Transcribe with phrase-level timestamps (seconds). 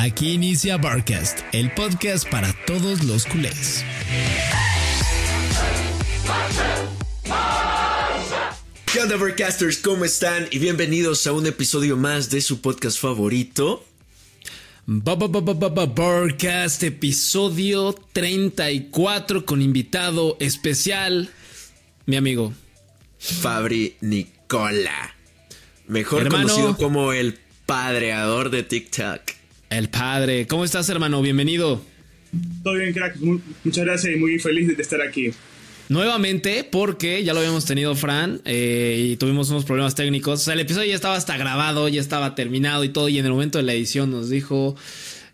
[0.00, 3.84] Aquí inicia Barcast, el podcast para todos los culés.
[8.90, 9.76] ¿Qué onda, Barcasters?
[9.76, 10.48] ¿Cómo están?
[10.50, 13.84] Y bienvenidos a un episodio más de su podcast favorito.
[14.86, 21.28] Barcast, episodio 34 con invitado especial,
[22.06, 22.54] mi amigo
[23.18, 25.14] Fabri Nicola.
[25.88, 29.39] Mejor conocido como el padreador de TikTok.
[29.70, 30.48] El padre.
[30.48, 31.22] ¿Cómo estás, hermano?
[31.22, 31.80] Bienvenido.
[32.64, 33.16] Todo bien, crack.
[33.18, 35.30] Muchas gracias y muy feliz de estar aquí.
[35.88, 40.40] Nuevamente, porque ya lo habíamos tenido, Fran, eh, y tuvimos unos problemas técnicos.
[40.40, 43.26] O sea, el episodio ya estaba hasta grabado, ya estaba terminado y todo, y en
[43.26, 44.74] el momento de la edición nos dijo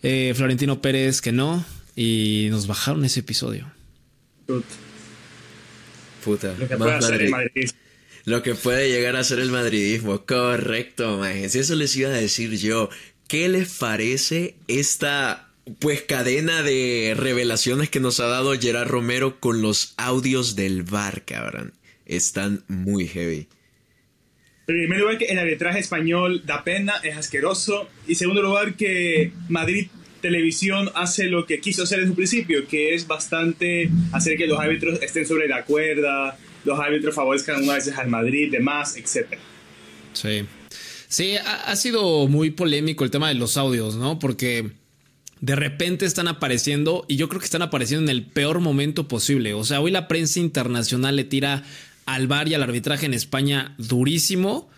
[0.02, 3.70] eh, Florentino Pérez que no, y nos bajaron ese episodio.
[6.22, 7.78] Puta, lo que puede hacer el madridismo.
[8.26, 11.54] Lo que puede llegar a ser el madridismo, correcto, majes.
[11.54, 12.90] Eso les iba a decir yo.
[13.28, 15.48] ¿Qué les parece esta
[15.80, 21.24] pues cadena de revelaciones que nos ha dado Gerard Romero con los audios del bar,
[21.24, 21.72] cabrón?
[22.06, 23.48] Están muy heavy.
[24.68, 27.88] En primer lugar, que el arbitraje español da pena, es asqueroso.
[28.06, 29.88] Y segundo lugar, que Madrid
[30.20, 34.58] Televisión hace lo que quiso hacer desde un principio, que es bastante hacer que los
[34.58, 39.36] árbitros estén sobre la cuerda, los árbitros favorezcan unas veces al Madrid, demás, etc.
[40.12, 40.44] Sí.
[41.16, 44.18] Sí, ha, sido muy polémico el tema de los audios, ¿no?
[44.18, 44.72] Porque
[45.40, 49.54] de repente están apareciendo y yo creo que están apareciendo en el peor momento posible.
[49.54, 51.64] O sea, hoy la prensa internacional le tira
[52.04, 54.68] al VAR y al arbitraje en España durísimo.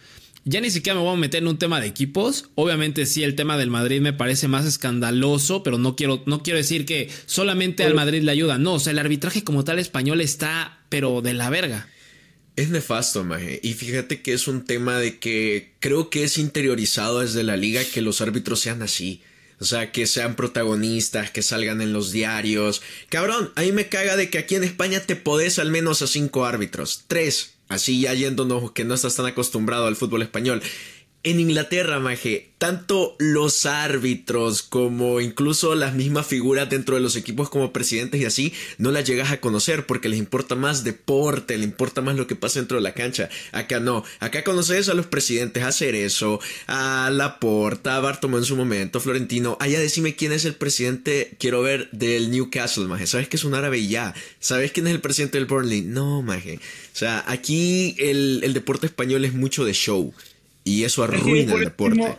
[0.44, 2.50] Ya ni siquiera me voy a meter en un tema de equipos.
[2.54, 6.58] Obviamente sí, el tema del Madrid me parece más escandaloso, pero no quiero, no quiero
[6.58, 8.58] decir que solamente al Madrid le ayuda.
[8.58, 11.88] No, o sea, el arbitraje como tal español está, pero de la verga.
[12.58, 13.60] Es nefasto, Maje.
[13.62, 17.84] Y fíjate que es un tema de que creo que es interiorizado desde la liga
[17.84, 19.22] que los árbitros sean así.
[19.60, 22.82] O sea, que sean protagonistas, que salgan en los diarios.
[23.10, 26.08] Cabrón, a mí me caga de que aquí en España te podés al menos a
[26.08, 27.04] cinco árbitros.
[27.06, 27.52] Tres.
[27.68, 30.60] Así ya yéndonos que no estás tan acostumbrado al fútbol español.
[31.24, 37.50] En Inglaterra, Maje, tanto los árbitros como incluso las mismas figuras dentro de los equipos
[37.50, 41.66] como presidentes y así, no las llegas a conocer porque les importa más deporte, les
[41.66, 43.28] importa más lo que pasa dentro de la cancha.
[43.50, 48.54] Acá no, acá conoces a los presidentes, hacer eso, a Laporta, a Bartomo en su
[48.54, 49.56] momento, Florentino.
[49.58, 53.08] Allá decime quién es el presidente, quiero ver, del Newcastle, Maje.
[53.08, 54.14] ¿Sabes que es un árabe y ya?
[54.38, 55.82] ¿Sabes quién es el presidente del Burnley?
[55.82, 56.60] No, Maje.
[56.92, 60.14] O sea, aquí el, el deporte español es mucho de show.
[60.68, 62.16] Y eso arruina el deporte.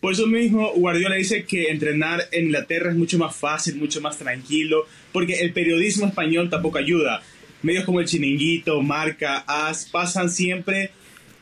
[0.00, 4.16] por eso mismo Guardiola dice que entrenar en Inglaterra es mucho más fácil, mucho más
[4.16, 7.22] tranquilo, porque el periodismo español tampoco ayuda.
[7.62, 10.92] Medios como el Chiringuito, Marca, As, pasan siempre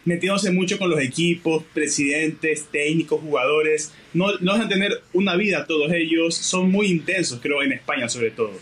[0.04, 3.92] metiéndose mucho con los equipos, presidentes, técnicos, jugadores.
[4.14, 6.34] No, no dejan tener una vida todos ellos.
[6.34, 8.52] Son muy intensos, creo, en España sobre todo.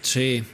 [0.00, 0.44] Sí.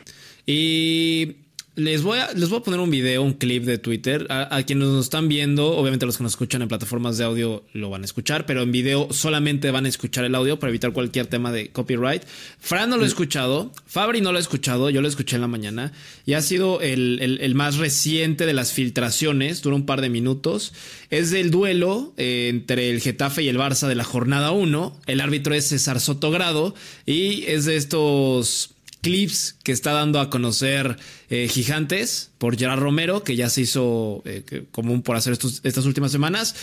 [0.47, 1.37] Y
[1.77, 4.27] les voy, a, les voy a poner un video, un clip de Twitter.
[4.31, 7.91] A, quienes nos están viendo, obviamente los que nos escuchan en plataformas de audio lo
[7.91, 11.27] van a escuchar, pero en video solamente van a escuchar el audio para evitar cualquier
[11.27, 12.23] tema de copyright.
[12.59, 15.49] Fran no lo ha escuchado, Fabri no lo ha escuchado, yo lo escuché en la
[15.49, 15.93] mañana
[16.25, 20.73] y ha sido el, más reciente de las filtraciones, dura un par de minutos.
[21.11, 24.97] Es del duelo eh, entre el Getafe y el Barça de la jornada 1.
[25.07, 28.76] El árbitro es César Sotogrado y es de estos
[29.07, 30.97] clips que está dando a conocer
[31.31, 36.11] eh, Gigantes por Gerard Romero, que ya se hizo eh, común por hacer estas últimas
[36.11, 36.57] semanas.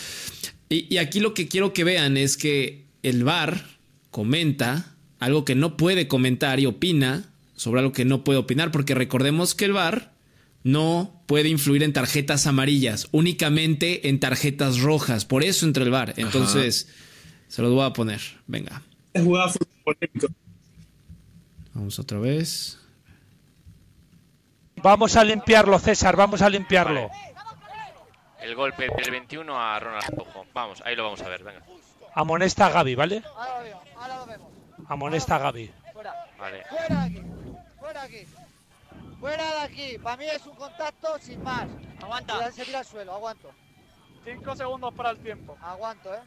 [0.68, 3.64] Y, aquí lo que quiero que vean es que el VAR
[4.10, 8.94] comenta algo que no puede comentar y opina sobre algo que no puede opinar, porque
[8.94, 10.12] recordemos que el VAR
[10.64, 15.24] no puede influir en tarjetas amarillas, únicamente en tarjetas rojas.
[15.24, 16.12] Por eso entra el VAR.
[16.18, 16.88] Entonces,
[17.48, 18.20] se los voy a poner.
[18.46, 18.82] Venga.
[21.74, 22.78] Vamos otra vez.
[24.76, 27.10] Vamos a limpiarlo, César, vamos a limpiarlo.
[28.40, 30.46] El golpe del 21 a Ronald Araujo.
[30.52, 31.62] Vamos, ahí lo vamos a ver, venga.
[32.14, 33.22] Amonesta a Gaby, ¿vale?
[34.86, 35.70] Amonesta a Gaby.
[36.38, 36.62] Vale.
[36.68, 37.22] Fuera de aquí,
[37.78, 38.26] fuera de aquí.
[39.18, 39.98] Fuera de aquí.
[39.98, 41.66] Para mí es un contacto sin más.
[42.02, 42.52] Aguanta.
[42.52, 43.50] Se tira al suelo, aguanto.
[44.24, 45.56] Cinco segundos para el tiempo.
[45.60, 46.20] Aguanto, eh.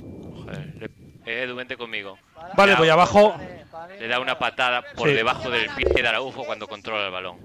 [0.00, 0.90] Joder,
[1.28, 2.18] Edu, vente conmigo.
[2.56, 3.36] Vale, voy abajo.
[3.98, 7.38] Le da una patada por debajo del pie de Araujo cuando controla el balón.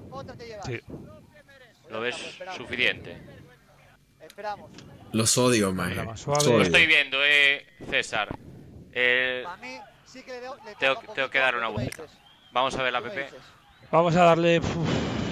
[0.65, 0.79] Sí.
[1.89, 2.15] ¿Lo ves
[2.55, 3.21] suficiente?
[5.11, 5.93] Los odio, man.
[5.95, 8.29] Lo estoy viendo, eh, César.
[10.79, 12.03] tengo, que dar una vuelta.
[12.51, 13.27] Vamos a ver la PP.
[13.91, 14.61] Vamos a darle.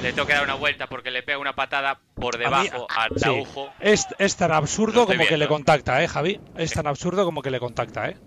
[0.03, 3.71] Le tengo que dar una vuelta porque le pega una patada por debajo al Araujo.
[3.79, 6.39] Es, es, tan absurdo como que le contacta, ¿eh, Javi?
[6.57, 8.17] Es tan absurdo como que le contacta, ¿eh?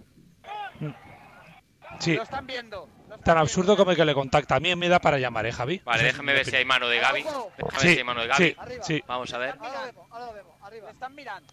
[2.04, 2.76] Sí, Lo están viendo.
[2.78, 3.40] lo están tan viendo.
[3.40, 4.56] absurdo como el que le contacta.
[4.56, 5.80] A mí me da para llamar, ¿eh, Javi?
[5.84, 7.22] Vale, déjame ver si hay mano de Gaby.
[7.22, 8.44] Déjame ver Sí, si hay mano de Gaby.
[8.44, 8.84] sí, Arriba.
[8.84, 9.04] sí.
[9.06, 9.54] Vamos a ver.
[9.58, 10.52] Ahora lo vemos, ahora lo vemos.
[10.62, 10.90] Arriba.
[10.90, 11.52] Están mirando.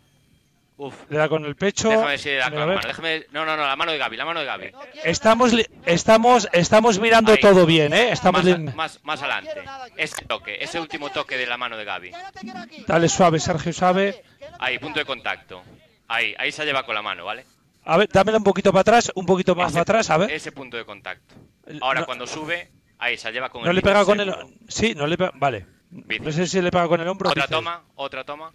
[0.78, 0.96] Uf.
[1.10, 1.90] Le da con el pecho.
[1.90, 2.76] Déjame ver si le da con la ver.
[2.78, 2.88] mano.
[2.88, 3.26] Déjame...
[3.32, 4.72] No, no, no, la mano de Gaby, la mano de Gaby.
[4.72, 7.40] No Estamos, li- estamos, estamos mirando Ahí.
[7.40, 8.12] todo bien, ¿eh?
[8.12, 9.64] Estamos Más, li- más, más adelante.
[9.96, 12.12] Ese toque, ese último toque de la mano de Gaby.
[12.12, 12.66] No.
[12.88, 14.24] Dale suave, Sergio, suave.
[14.42, 15.62] No Ahí, punto de contacto.
[16.08, 17.46] Ahí, ahí se lleva con la mano, ¿vale?
[17.84, 20.32] A ver, dámela un poquito para atrás, un poquito más Ese- para atrás, a ver.
[20.32, 21.36] Ese punto de contacto.
[21.82, 22.70] Ahora No- cuando sube,
[23.00, 24.34] ahí se lleva con No el le pega con el.
[24.68, 25.32] Sí, no le pega.
[25.36, 25.66] Vale.
[25.90, 26.26] Bíceps.
[26.26, 27.30] No sé si le pega con el hombro.
[27.30, 28.52] o Otra toma, otra toma.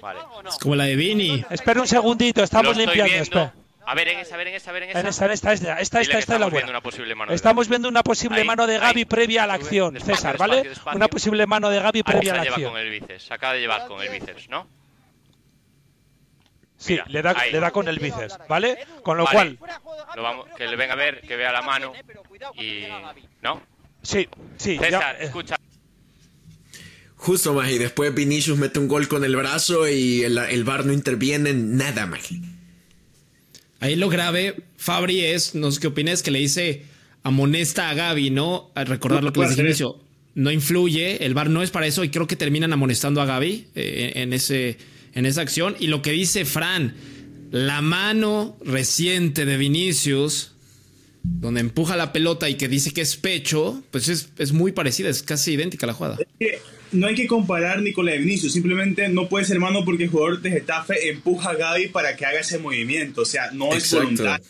[0.00, 0.20] Vale.
[0.48, 1.44] Es como la de Vini.
[1.50, 3.14] Espera un segundito, estamos limpiando.
[3.14, 3.54] Espera.
[3.84, 5.00] A ver en esa, a ver en esa, a ver en esa.
[5.00, 6.56] En esta, en esta, esta, esta, esta, esta es la estamos buena.
[6.58, 9.04] viendo una posible mano de Estamos viendo una posible Ahí, mano de Gaby ahí.
[9.04, 10.62] previa a la acción, despacio, César, ¿vale?
[10.62, 10.96] despacio.
[10.96, 12.72] Una posible mano de Gaby previa a la acción.
[13.30, 14.66] acaba de llevar con el bíceps, ¿no?
[16.82, 17.52] Sí, Mira, le da, ahí.
[17.52, 18.76] le da con el bíceps, ¿vale?
[19.04, 19.56] Con lo Vale.
[19.56, 19.70] cual,
[20.16, 21.92] Lo vamos, que le venga a ver, que vea la mano.
[22.58, 23.42] eh, Y.
[23.42, 23.62] ¿No?
[24.02, 24.78] sí, sí.
[24.78, 25.56] César, escucha.
[27.16, 30.92] Justo, y Después Vinicius mete un gol con el brazo y el, el VAR no
[30.92, 32.40] interviene en nada, Maje.
[33.78, 36.84] Ahí lo grave, Fabri, es, no sé qué opinas, que le dice
[37.22, 38.72] amonesta a Gaby, ¿no?
[38.74, 40.00] A recordar No lo que les dije inicio.
[40.34, 43.68] No influye, el VAR no es para eso y creo que terminan amonestando a Gaby
[43.76, 44.78] eh, en, ese,
[45.14, 45.76] en esa acción.
[45.78, 46.94] Y lo que dice Fran,
[47.50, 50.52] la mano reciente de Vinicius,
[51.22, 55.08] donde empuja la pelota y que dice que es pecho, pues es, es muy parecida,
[55.08, 56.18] es casi idéntica a la jugada.
[56.38, 56.60] que
[56.92, 60.04] no hay que comparar ni con la de Vinicius, simplemente no puede ser mano porque
[60.04, 63.72] el jugador de Getafe empuja a Gaby para que haga ese movimiento, o sea, no
[63.72, 64.44] es voluntario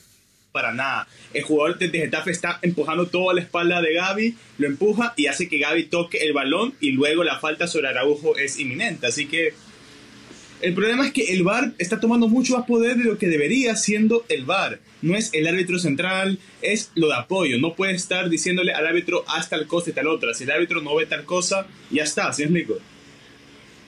[0.51, 1.09] para nada.
[1.33, 5.49] El jugador de Getafe está empujando toda la espalda de Gaby, lo empuja y hace
[5.49, 9.55] que Gaby toque el balón y luego la falta sobre Araujo es inminente, así que
[10.63, 13.77] el problema es que el VAR está tomando mucho más poder de lo que debería
[13.77, 14.81] siendo el VAR.
[15.03, 17.59] No es el árbitro central, es lo de apoyo.
[17.59, 20.35] No puede estar diciéndole al árbitro haz tal cosa y tal otra.
[20.35, 22.79] Si el árbitro no ve tal cosa, ya está, ¿sí explico?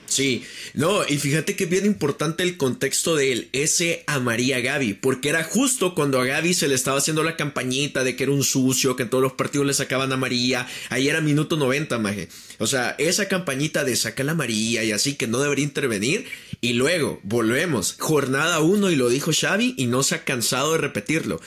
[0.07, 0.43] Sí,
[0.73, 5.43] no, y fíjate que bien importante el contexto del S a María Gaby, porque era
[5.43, 8.95] justo cuando a Gaby se le estaba haciendo la campañita de que era un sucio,
[8.95, 12.29] que en todos los partidos le sacaban a María, ahí era minuto 90, maje.
[12.59, 16.25] O sea, esa campañita de saca la María y así que no debería intervenir,
[16.69, 20.79] y luego volvemos, jornada 1 y lo dijo Xavi y no se ha cansado de
[20.79, 21.39] repetirlo.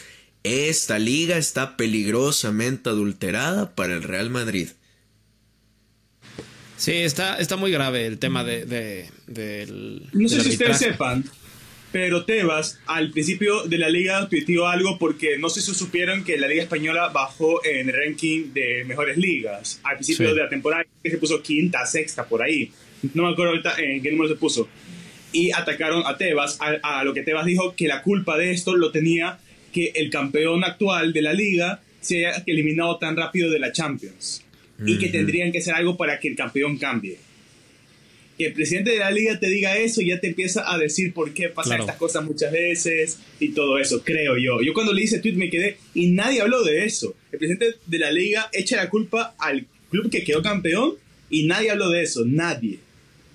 [0.44, 4.68] Esta liga está peligrosamente adulterada para el Real Madrid.
[6.76, 10.02] Sí, está, está muy grave el tema de, de- del.
[10.12, 11.24] No sé del si ustedes sepan,
[11.90, 16.38] pero Tebas al principio de la liga tuiteó algo porque no sé si supieron que
[16.38, 19.80] la liga española bajó en el ranking de mejores ligas.
[19.82, 20.34] Al principio Sí.
[20.36, 22.70] de la temporada que se puso quinta, sexta, por ahí.
[23.14, 24.68] No me acuerdo ahorita en qué número se puso.
[25.32, 28.74] Y atacaron a Tebas, a, a lo que Tebas dijo que la culpa de esto
[28.76, 29.38] lo tenía
[29.72, 34.42] que el campeón actual de la liga se haya eliminado tan rápido de la Champions.
[34.86, 37.18] Y que tendrían que hacer algo para que el campeón cambie
[38.38, 41.34] que el presidente de la liga te diga eso ya te empieza a decir por
[41.34, 41.82] qué pasan Claro.
[41.82, 44.62] estas cosas muchas veces y todo eso, creo yo.
[44.62, 47.16] Yo cuando leí ese tweet me quedé y nadie habló de eso.
[47.32, 50.94] El presidente de la liga echa la culpa al club que quedó campeón
[51.28, 52.78] y nadie habló de eso, nadie.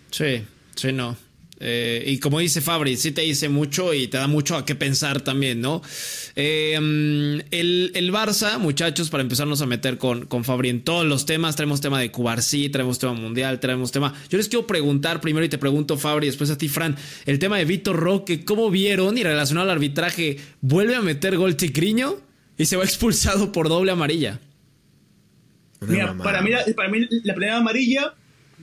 [0.10, 0.42] Sí,
[0.76, 1.18] sí, no.
[1.66, 4.76] Eh, y como dice Fabri, sí te dice mucho y te da mucho a qué
[4.76, 5.82] pensar también, ¿no?
[6.36, 11.06] Eh, mm, el, el Barça, muchachos, para empezarnos a meter con, con Fabri en todos
[11.06, 14.14] los temas, traemos tema de Cubarsí, traemos tema mundial, traemos tema...
[14.30, 17.58] Yo les quiero preguntar primero y te pregunto, Fabri, después a ti, Fran, el tema
[17.58, 20.38] de Víctor Roque, ¿cómo vieron y relacionado al arbitraje?
[20.60, 22.18] ¿Vuelve a meter gol Tigriño
[22.58, 24.42] y se va expulsado por doble amarilla?
[25.80, 28.14] Mira, para mí, la, para mí la primera amarilla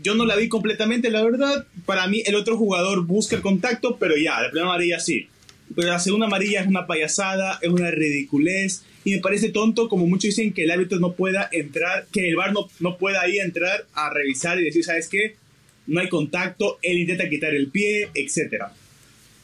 [0.02, 1.66] yo no la vi completamente, la verdad.
[1.86, 5.28] Para mí el otro jugador busca el contacto, pero ya, la primera amarilla sí.
[5.74, 8.84] Pero la segunda amarilla es una payasada, es una ridiculez.
[9.04, 12.36] Y me parece tonto, como muchos dicen, que el árbitro no pueda entrar, que el
[12.36, 15.36] VAR no, no pueda ahí entrar a revisar y decir, ¿sabes qué?
[15.86, 18.72] No hay contacto, él intenta quitar el pie, etcétera.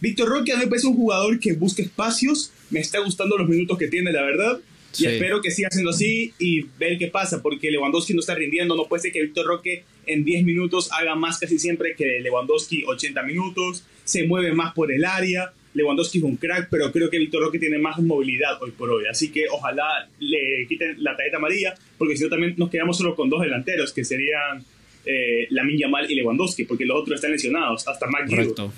[0.01, 3.49] Víctor Roque a mí me parece un jugador que busca espacios, me está gustando los
[3.49, 4.61] minutos que tiene, la verdad.
[4.97, 5.05] Sí.
[5.05, 8.75] Y espero que siga siendo así y ver qué pasa, porque Lewandowski no está rindiendo.
[8.77, 12.85] No puede ser que Víctor Roque en 10 minutos haga más casi siempre que Lewandowski
[12.85, 13.85] 80 minutos.
[14.05, 15.53] Se mueve más por el área.
[15.75, 19.05] Lewandowski es un crack, pero creo que Víctor Roque tiene más movilidad hoy por hoy.
[19.11, 23.15] Así que ojalá le quiten la tarjeta amarilla, porque si no también nos quedamos solo
[23.15, 24.65] con dos delanteros, que serían
[25.05, 27.87] eh, Lamin Yamal y Lewandowski, porque los otros están lesionados.
[27.87, 28.73] Hasta Mac Correcto.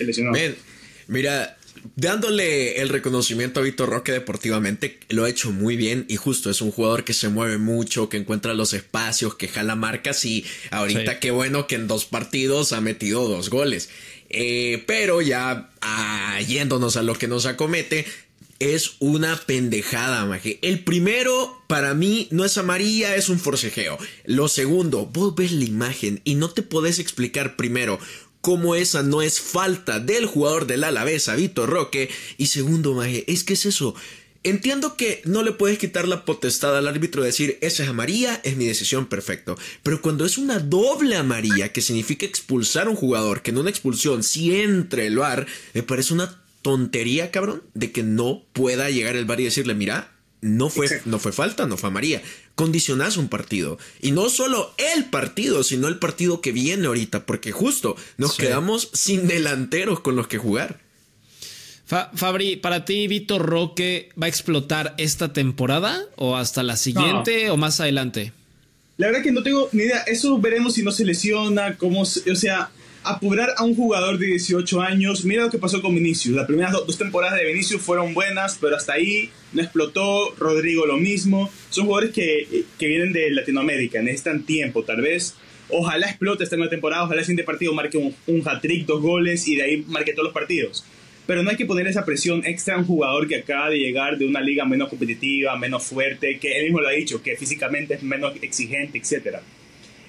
[0.00, 0.36] lesionado.
[1.06, 1.56] Mira,
[1.96, 6.60] dándole el reconocimiento a Víctor Roque deportivamente, lo ha hecho muy bien y justo es
[6.60, 11.12] un jugador que se mueve mucho, que encuentra los espacios, que jala marcas y ahorita
[11.12, 11.18] Sí.
[11.20, 13.90] qué bueno que en dos partidos ha metido dos goles.
[14.30, 18.04] Eh, pero ya ah, yéndonos a lo que nos acomete,
[18.58, 20.58] es una pendejada, maje.
[20.62, 23.98] El primero, para mí, no es amarilla, es un forcejeo.
[24.24, 28.00] Lo segundo, vos ves la imagen y no te podés explicar primero
[28.48, 32.08] cómo esa no es falta del jugador del Alavés, Vitor Roque.
[32.38, 33.94] Y segundo, maje, es que es eso.
[34.42, 38.40] Entiendo que no le puedes quitar la potestad al árbitro de decir, esa es amarilla,
[38.44, 39.58] es mi decisión, perfecto.
[39.82, 43.68] Pero cuando es una doble amarilla, que significa expulsar a un jugador, que en una
[43.68, 49.14] expulsión si entre el VAR, me parece una tontería, cabrón, de que no pueda llegar
[49.14, 51.10] el VAR y decirle, mira, no fue, Exacto.
[51.10, 52.22] no fue falta, no fue amarilla.
[52.54, 53.78] Condicionás un partido.
[54.00, 58.42] Y no solo el partido, sino el partido que viene ahorita, porque justo nos Sí.
[58.42, 60.80] quedamos sin delanteros con los que jugar.
[61.86, 67.50] Fa- Fabri, para ti, Vitor Roque va a explotar esta temporada o hasta la siguiente
[67.50, 68.32] o más adelante.
[68.98, 69.98] La verdad que no tengo ni idea.
[70.02, 72.70] Eso veremos si no se lesiona, cómo, se- o sea,
[73.12, 75.24] apurar a un jugador de 18 años.
[75.24, 76.34] Mira lo que pasó con Vinicius.
[76.36, 80.34] Las primeras do- dos temporadas de Vinicius fueron buenas, pero hasta ahí no explotó.
[80.38, 81.50] Rodrigo lo mismo.
[81.70, 85.34] Son jugadores que, que vienen de Latinoamérica, necesitan tiempo, tal vez.
[85.70, 89.46] Ojalá explote esta nueva temporada, ojalá el siguiente partido marque un, un hat-trick, dos goles
[89.48, 90.84] y de ahí marque todos los partidos.
[91.26, 94.16] Pero no hay que poner esa presión extra a un jugador que acaba de llegar
[94.16, 97.92] de una liga menos competitiva, menos fuerte, que él mismo lo ha dicho, que físicamente
[97.94, 99.40] es menos exigente, etc.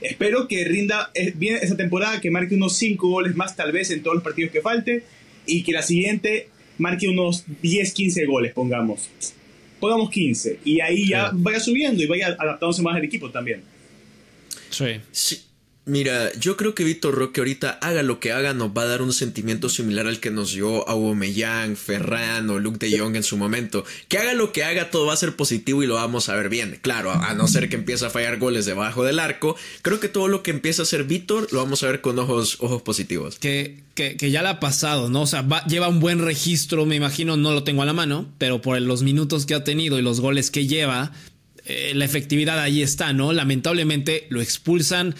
[0.02, 3.92] Espero que rinda eh, bien esa temporada, que marque unos 5 goles más tal vez
[3.92, 5.04] en todos los partidos que falte
[5.46, 9.10] y que la siguiente marque unos 10, 15 goles, pongamos.
[9.80, 11.36] Pongamos 15 y ahí ya Sí.
[11.40, 13.62] vaya subiendo y vaya adaptándose más al equipo también.
[14.70, 14.86] Sí.
[15.12, 15.42] Sí.
[15.90, 19.02] Mira, yo creo que Víctor Roque ahorita haga lo que haga nos va a dar
[19.02, 23.38] un sentimiento similar al que nos dio Aubameyang, Ferran o Luke de Jong en su
[23.38, 23.84] momento.
[24.08, 26.50] Que haga lo que haga todo va a ser positivo y lo vamos a ver
[26.50, 26.78] bien.
[26.84, 30.28] Claro, a no ser que empiece a fallar goles debajo del arco, creo que todo
[30.28, 33.40] lo que empieza a hacer Víctor lo vamos a ver con ojos ojos positivos.
[33.40, 35.24] Que, que, que ya la ha pasado, ¿no?
[35.24, 38.30] O sea, va- lleva un buen registro, me imagino, no lo tengo a la mano,
[38.38, 41.14] pero por los minutos que ha tenido y los goles que lleva,
[41.66, 43.34] eh, la efectividad ahí está, ¿no?
[43.34, 45.16] Lamentablemente lo expulsan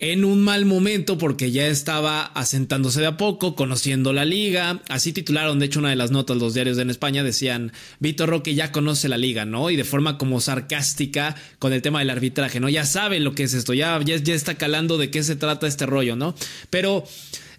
[0.00, 4.82] en un mal momento porque ya estaba asentándose de a poco, conociendo la liga.
[4.88, 8.54] Así titularon, de hecho, una de las notas, los diarios en España decían, Víctor Roque
[8.54, 9.70] ya conoce la liga, ¿no?
[9.70, 12.70] Y de forma como sarcástica con el tema del arbitraje, ¿no?
[12.70, 15.84] Ya sabe lo que es esto, ya, ya, está calando de qué se trata este
[15.84, 16.34] rollo, ¿no?
[16.70, 17.04] Pero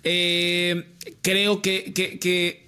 [0.04, 0.88] eh,
[1.22, 2.66] creo que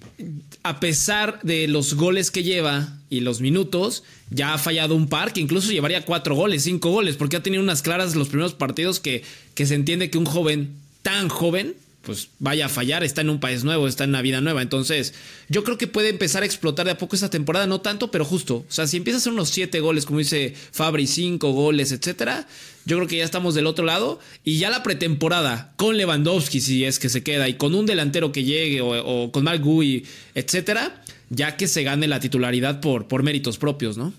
[0.63, 5.33] a pesar de los goles que lleva y los minutos, ya ha fallado un par
[5.33, 9.01] que incluso llevaría cuatro goles, cinco goles, porque ha tenido unas claras los primeros partidos
[9.01, 9.23] que,
[9.55, 13.39] que se entiende que un joven tan joven pues vaya a fallar, está en un
[13.39, 14.61] país nuevo, está en una vida nueva.
[14.61, 15.13] Entonces,
[15.47, 18.25] yo creo que puede empezar a explotar de a poco esta temporada, no tanto, pero
[18.25, 18.57] justo.
[18.57, 22.45] O sea, si empieza a hacer unos siete goles, como dice Fabri, cinco goles, etcétera,
[22.85, 24.19] yo creo que ya estamos del otro lado.
[24.43, 28.33] Y ya la pretemporada con Lewandowski, si es que se queda, y con un delantero
[28.33, 30.05] que llegue, o, con Mark Gui,
[30.35, 34.13] etcétera, ya que se gane la titularidad por, por méritos propios, ¿no?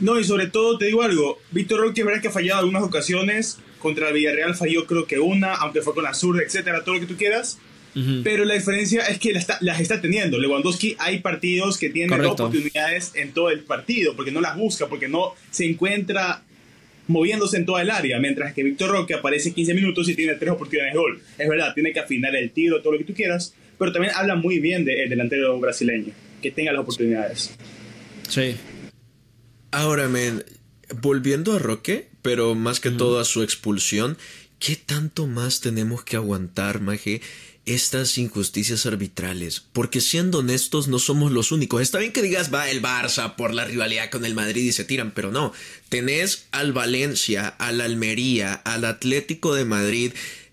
[0.00, 3.58] No, y sobre todo te digo algo, Víctor Roque verdad que ha fallado algunas ocasiones,
[3.82, 7.00] contra el Villarreal falló creo que una, aunque fue con la zurda, etcétera, todo lo
[7.00, 7.58] que tú quieras,
[8.24, 10.38] pero la diferencia es que las está, las está teniendo.
[10.38, 14.86] Lewandowski hay partidos que tiene dos oportunidades en todo el partido, porque no las busca,
[14.86, 16.42] porque no se encuentra
[17.08, 20.52] moviéndose en toda el área, mientras que Víctor Roque aparece 15 minutos y tiene tres
[20.52, 21.22] oportunidades de gol.
[21.36, 24.36] Es verdad, tiene que afinar el tiro, todo lo que tú quieras, pero también habla
[24.36, 27.54] muy bien del delantero brasileño, que tenga las oportunidades.
[28.28, 28.54] Sí.
[29.70, 30.42] Ahora, men,
[31.00, 34.16] volviendo a Roque, pero más que todo a su expulsión,
[34.58, 37.20] ¿qué tanto más tenemos que aguantar, Maje?
[37.64, 41.80] Estas injusticias arbitrales, porque siendo honestos no somos los únicos.
[41.80, 44.84] Está bien que digas va el Barça por la rivalidad con el Madrid y se
[44.84, 45.52] tiran, pero no.
[45.88, 50.12] Tenés al Valencia, al Almería, al Atlético de Madrid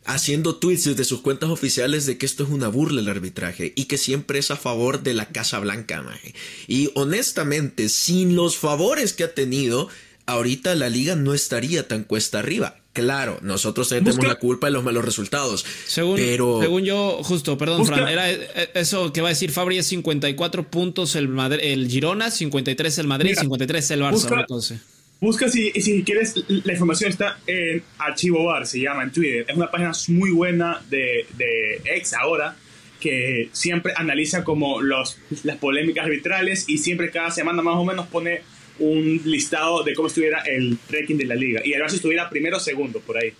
[0.09, 3.86] haciendo tweets desde sus cuentas oficiales de que esto es una burla el arbitraje y
[3.86, 6.33] que siempre es a favor de la Casa Blanca, maje.
[6.67, 9.88] Y honestamente, sin los favores que ha tenido,
[10.29, 12.75] ahorita la liga no estaría tan cuesta arriba.
[12.93, 15.65] Claro, nosotros también Busca- tenemos la culpa de los malos resultados.
[15.86, 19.51] Según, pero según yo, justo, perdón, Busca- Fran, era eh, eso que va a decir
[19.51, 24.12] Fabri es 54 puntos el, Madrid, el Girona, 53 el Madrid, Mira, 53 el Barça.
[25.21, 25.71] busca- si,
[26.03, 29.45] quieres, la información está en Archivo Bar, se llama en Twitter.
[29.48, 32.55] Es una página muy buena de, de ex ahora,
[33.00, 38.07] que siempre analiza como los, las polémicas arbitrales y siempre cada semana más o menos
[38.07, 38.41] pone
[38.79, 41.62] un listado de cómo estuviera el ranking de la liga.
[41.63, 43.33] Y el Barça estuviera primero o segundo por ahí.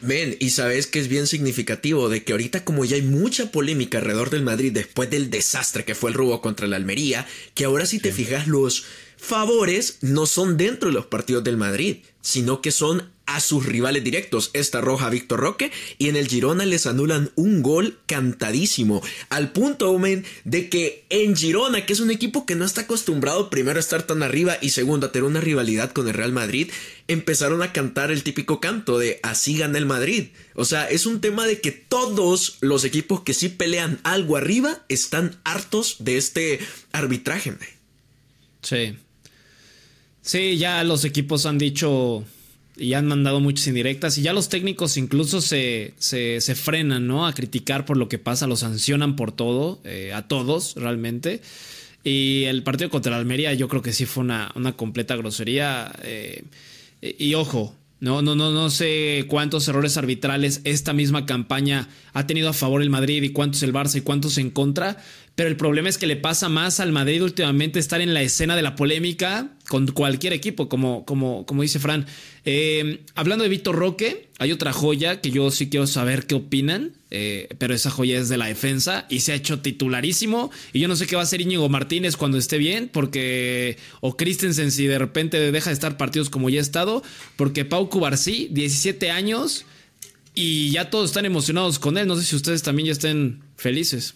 [0.00, 3.98] Ven, y sabes que es bien significativo de que ahorita como ya hay mucha polémica
[3.98, 7.86] alrededor del Madrid después del desastre que fue el robo contra la Almería, que ahora
[7.86, 8.84] si te fijas los
[9.24, 14.04] favores no son dentro de los partidos del Madrid, sino que son a sus rivales
[14.04, 19.52] directos, esta roja Víctor Roque, y en el Girona les anulan un gol cantadísimo, al
[19.52, 23.78] punto, Omen, de que en Girona, que es un equipo que no está acostumbrado primero
[23.78, 26.70] a estar tan arriba y segundo a tener una rivalidad con el Real Madrid,
[27.08, 30.28] empezaron a cantar el típico canto de así gana el Madrid.
[30.54, 34.84] O sea, es un tema de que todos los equipos que sí pelean algo arriba
[34.88, 36.60] están hartos de este
[36.92, 37.56] arbitraje.
[38.62, 38.96] Sí.
[40.24, 42.24] Sí, ya los equipos han dicho
[42.78, 47.26] y han mandado muchas indirectas y ya los técnicos incluso se, se, frenan, ¿no?
[47.26, 51.42] A criticar por lo que pasa, lo sancionan por todo, eh, a todos realmente.
[52.04, 55.92] Y el partido contra Almería yo creo que sí fue una, una completa grosería.
[56.02, 56.42] Eh,
[57.02, 62.48] y ojo, no, no, no, no sé cuántos errores arbitrales esta misma campaña ha tenido
[62.48, 65.02] a favor el Madrid y cuántos el Barça y cuántos en contra.
[65.34, 68.54] Pero el problema es que le pasa más al Madrid últimamente estar en la escena
[68.54, 72.06] de la polémica con cualquier equipo, como, como, como dice Fran.
[72.44, 76.92] Eh, hablando de Víctor Roque, hay otra joya que yo sí quiero saber qué opinan,
[77.10, 80.52] eh, pero esa joya es de la defensa y se ha hecho titularísimo.
[80.72, 83.76] Y yo no sé qué va a hacer Íñigo Martínez cuando esté bien, porque.
[84.00, 87.02] O Christensen si de repente deja de estar partidos como ya ha estado,
[87.34, 89.64] porque Pau Cubarsí, 17 años,
[90.32, 92.06] y ya todos están emocionados con él.
[92.06, 94.14] No sé si ustedes también ya estén felices.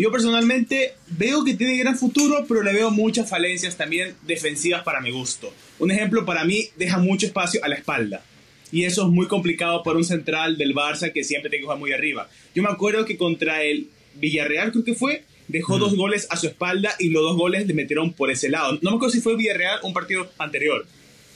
[0.00, 5.02] Yo personalmente veo que tiene gran futuro, pero le veo muchas falencias también defensivas para
[5.02, 5.52] mi gusto.
[5.78, 8.24] Un ejemplo para mí deja mucho espacio a la espalda.
[8.72, 11.78] Y eso es muy complicado para un central del Barça que siempre tiene que jugar
[11.78, 12.30] muy arriba.
[12.54, 16.46] Yo me acuerdo que contra el Villarreal, creo que fue, dejó dos goles a su
[16.46, 18.78] espalda y los dos goles le metieron por ese lado.
[18.80, 20.86] No me acuerdo si fue Villarreal un partido anterior,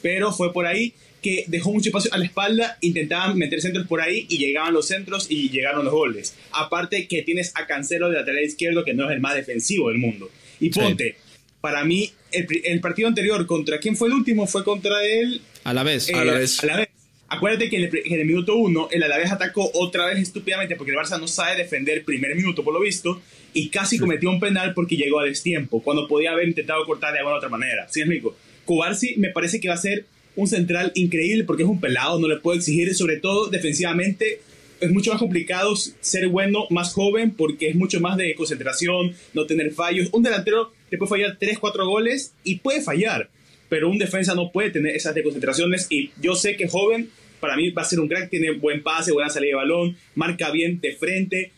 [0.00, 0.94] pero fue por ahí
[1.24, 4.86] que dejó mucho espacio a la espalda, intentaban meter centros por ahí y llegaban los
[4.86, 6.34] centros y llegaron los goles.
[6.52, 9.96] Aparte que tienes a Cancelo de lateral izquierdo, que no es el más defensivo del
[9.96, 10.30] mundo.
[10.60, 11.16] Y ponte,
[11.62, 14.46] para mí, el, partido anterior, ¿contra quién fue el último?
[14.46, 15.40] Fue contra él.
[15.64, 16.12] A la vez.
[16.12, 16.62] a la vez.
[16.62, 16.88] A la vez.
[17.28, 21.18] Acuérdate que en el, minuto uno, el Alavés atacó otra vez estúpidamente porque el Barça
[21.18, 23.22] no sabe defender primer minuto, por lo visto,
[23.54, 27.20] y casi cometió un penal porque llegó a destiempo, cuando podía haber intentado cortar de
[27.20, 27.88] alguna otra manera.
[27.88, 28.36] ¿Sí es rico?
[28.66, 30.04] Kubarsi me parece que va a ser
[30.36, 34.40] un central increíble porque es un pelado, no le puedo exigir, sobre todo defensivamente.
[34.80, 39.46] Es mucho más complicado ser bueno, más joven, porque es mucho más de concentración, no
[39.46, 40.08] tener fallos.
[40.12, 43.30] Un delantero te puede fallar 3, 4 goles y puede fallar,
[43.68, 45.86] pero un defensa no puede tener esas concentraciones.
[45.90, 47.08] Y yo sé que joven,
[47.40, 50.50] para mí va a ser un crack, tiene buen pase, buena salida de balón, marca
[50.50, 51.52] bien de frente.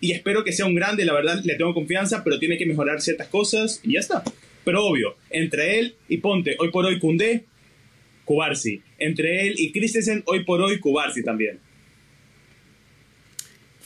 [0.00, 3.02] Y espero que sea un grande, la verdad le tengo confianza, pero tiene que mejorar
[3.02, 4.24] ciertas cosas y ya está.
[4.64, 7.44] Pero obvio, entre él y Ponte, hoy por hoy Cundé,
[8.30, 8.80] Cubarsi.
[9.00, 11.58] Entre él y Christensen, hoy por hoy, Cubarsi también.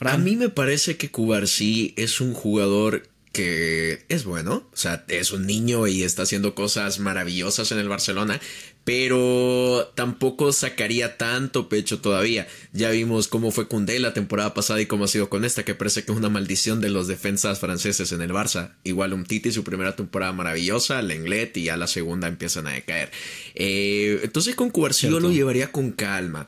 [0.01, 5.31] A mí me parece que Cubarsi es un jugador que es bueno, o sea, es
[5.31, 8.39] un niño y está haciendo cosas maravillosas en el Barcelona,
[8.85, 12.47] pero tampoco sacaría tanto pecho todavía.
[12.71, 15.73] Ya vimos cómo fue Koundé la temporada pasada y cómo ha sido con esta, que
[15.73, 18.75] parece que es una maldición de los defensas franceses en el Barça.
[18.83, 23.09] Igual un Titi, su primera temporada maravillosa, Lenglet y ya la segunda empiezan a decaer.
[23.55, 26.45] Eh, entonces con Cubarsí yo lo llevaría con calma.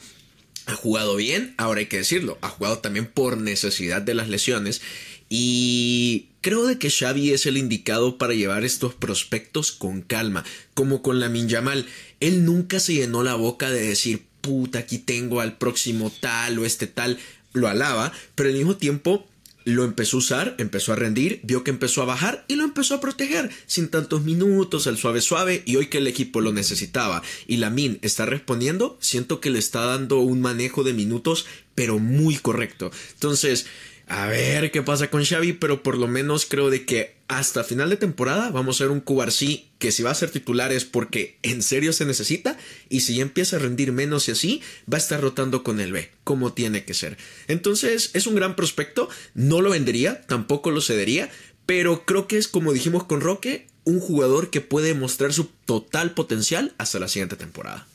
[0.68, 4.82] Ha jugado bien, ahora hay que decirlo, ha jugado también por necesidad de las lesiones
[5.30, 11.02] y creo de que Xavi es el indicado para llevar estos prospectos con calma, como
[11.02, 11.86] con la Minyamal.
[12.20, 16.66] Él nunca se llenó la boca de decir, puta, aquí tengo al próximo tal o
[16.66, 17.18] este tal.
[17.54, 19.28] Lo alaba, pero al mismo tiempo
[19.68, 22.96] lo empezó a usar, empezó a rendir, vio que empezó a bajar y lo empezó
[22.96, 27.22] a proteger sin tantos minutos, el suave suave y hoy que el equipo lo necesitaba
[27.48, 31.48] y la Min está respondiendo, siento que le está dando un manejo de minutos
[31.78, 32.90] pero muy correcto.
[33.14, 33.68] Entonces,
[34.08, 37.92] a ver qué pasa con Xavi, pero por lo menos creo de que hasta final
[37.92, 41.38] de temporada vamos a ver un Cubarsí que si va a ser titular es porque
[41.44, 42.58] en serio se necesita
[42.90, 45.92] y si ya empieza a rendir menos y así, va a estar rotando con el
[45.92, 47.16] B, como tiene que ser.
[47.48, 51.30] Entonces es un gran prospecto, no lo vendería, tampoco lo cedería,
[51.68, 56.16] pero creo que es como dijimos con Roque, un jugador que puede mostrar su total
[56.16, 57.86] potencial hasta la siguiente temporada.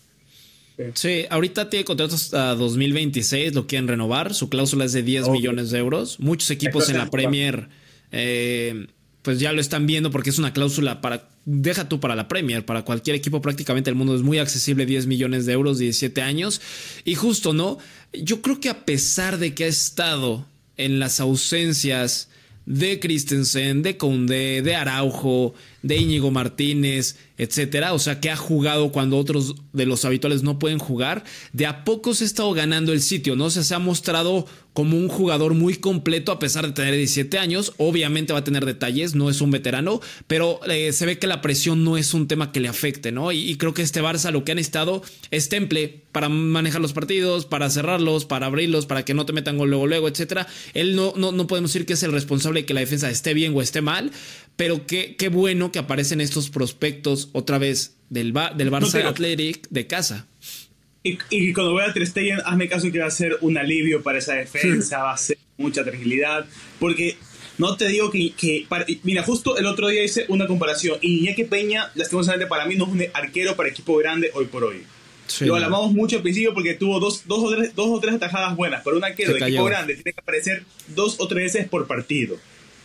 [0.94, 4.34] Sí, ahorita tiene contrato hasta 2026, lo quieren renovar.
[4.34, 6.18] Su cláusula es de 10 millones de euros.
[6.18, 7.68] Muchos equipos en la Premier,
[8.10, 8.86] eh,
[9.22, 11.28] pues ya lo están viendo porque es una cláusula para.
[11.44, 15.06] Deja tú para la Premier, para cualquier equipo prácticamente el mundo es muy accesible, 10
[15.06, 16.60] millones de euros, 17 años.
[17.04, 17.78] Y justo, ¿no?
[18.12, 22.28] Yo creo que a pesar de que ha estado en las ausencias
[22.66, 28.92] de Christensen, de Conde, de Araujo, de Íñigo Martínez, etcétera, o sea, que ha jugado
[28.92, 32.92] cuando otros de los habituales no pueden jugar, de a poco se ha estado ganando
[32.92, 33.46] el sitio, ¿no?
[33.46, 37.38] O sea, se ha mostrado como un jugador muy completo a pesar de tener 17
[37.38, 37.72] años.
[37.76, 41.42] Obviamente va a tener detalles, no es un veterano, pero eh, se ve que la
[41.42, 43.32] presión no es un tema que le afecte, ¿no?
[43.32, 47.46] Y, creo que este Barça lo que han estado es temple para manejar los partidos,
[47.46, 50.46] para cerrarlos, para abrirlos, para que no te metan gol luego, luego, etcétera.
[50.74, 53.34] Él no, no, no podemos decir que es el responsable de que la defensa esté
[53.34, 54.10] bien o esté mal,
[54.56, 59.68] pero qué, qué bueno que aparecen estos prospectos otra vez del, del Barça no, Athletic
[59.70, 60.26] de casa.
[61.02, 64.02] Y, y, cuando voy a Ter Stegen, hazme caso que va a ser un alivio
[64.02, 66.46] para esa defensa, va a ser mucha tranquilidad,
[66.78, 67.16] porque
[67.58, 71.20] no te digo que, que para, mira, justo el otro día hice una comparación, y
[71.20, 74.84] Iñaki Peña, lastimosamente para mí, no es un arquero para equipo grande hoy por hoy.
[75.26, 78.14] Sí, Lo hablamos mucho al principio porque tuvo dos, dos, o tres, dos o tres
[78.14, 81.68] atajadas buenas, pero un arquero de equipo grande tiene que aparecer dos o tres veces
[81.68, 82.38] por partido.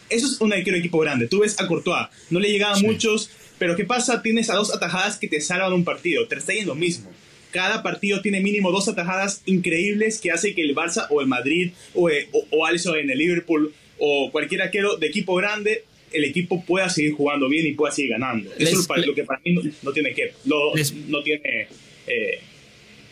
[0.10, 1.28] Eso es un arquero de equipo grande.
[1.28, 2.86] Tú ves a Courtois, no le llegaban sí.
[2.86, 4.22] muchos, pero ¿qué pasa?
[4.22, 6.28] Tienes a dos atajadas que te salvan un partido.
[6.28, 7.12] Ter Stegen lo mismo
[7.50, 11.72] cada partido tiene mínimo dos atajadas increíbles que hace que el Barça o el Madrid
[11.96, 16.64] o, o, o Alisson en el Liverpool o cualquier arquero de equipo grande el equipo
[16.64, 18.50] pueda seguir jugando bien y pueda seguir ganando.
[18.58, 21.68] Les, Eso es lo que para mí no, no tiene que lo, les, no tiene
[22.08, 22.40] eh,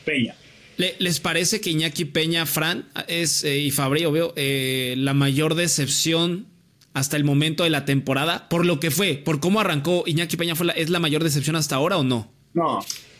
[0.03, 0.36] Peña.
[0.77, 6.47] ¿Les parece que Iñaki Peña, Fran, es, eh, y Fabri, obvio, eh, la mayor decepción
[6.95, 8.49] hasta el momento de la temporada?
[8.49, 11.55] Por lo que fue, por cómo arrancó Iñaki Peña, fue la, ¿es la mayor decepción
[11.55, 12.31] hasta ahora o no?
[12.53, 12.79] No,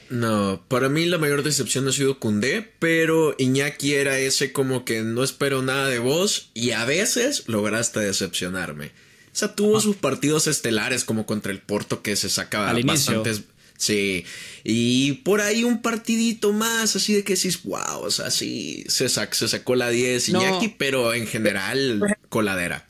[0.10, 5.02] no, para mí la mayor decepción ha sido Cundé, pero Iñaki era ese como que
[5.02, 8.88] no espero nada de vos y a veces lograste decepcionarme.
[8.88, 9.82] O sea, tuvo ah.
[9.82, 13.38] sus partidos estelares como contra el Porto que se sacaba Al bastantes.
[13.38, 13.56] Inicio.
[13.78, 14.24] Sí,
[14.64, 19.10] y por ahí un partidito más, así de que decís, wow, o sea, sí, se,
[19.10, 20.74] sac se sacó la 10 Iñaki, no.
[20.78, 22.85] pero en general, coladera.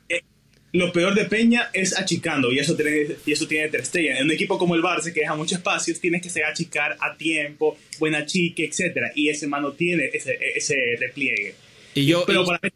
[0.76, 4.18] Lo peor de Peña es achicando, y eso tiene, y eso tiene Ter Stegen.
[4.18, 7.16] En un equipo como el Barça, que deja muchos espacios, tienes que saber achicar a
[7.16, 9.12] tiempo, buena chique, etc.
[9.16, 11.56] Y ese mano tiene ese, ese repliegue.
[11.94, 12.46] Y yo, Pero y...
[12.46, 12.70] para mí,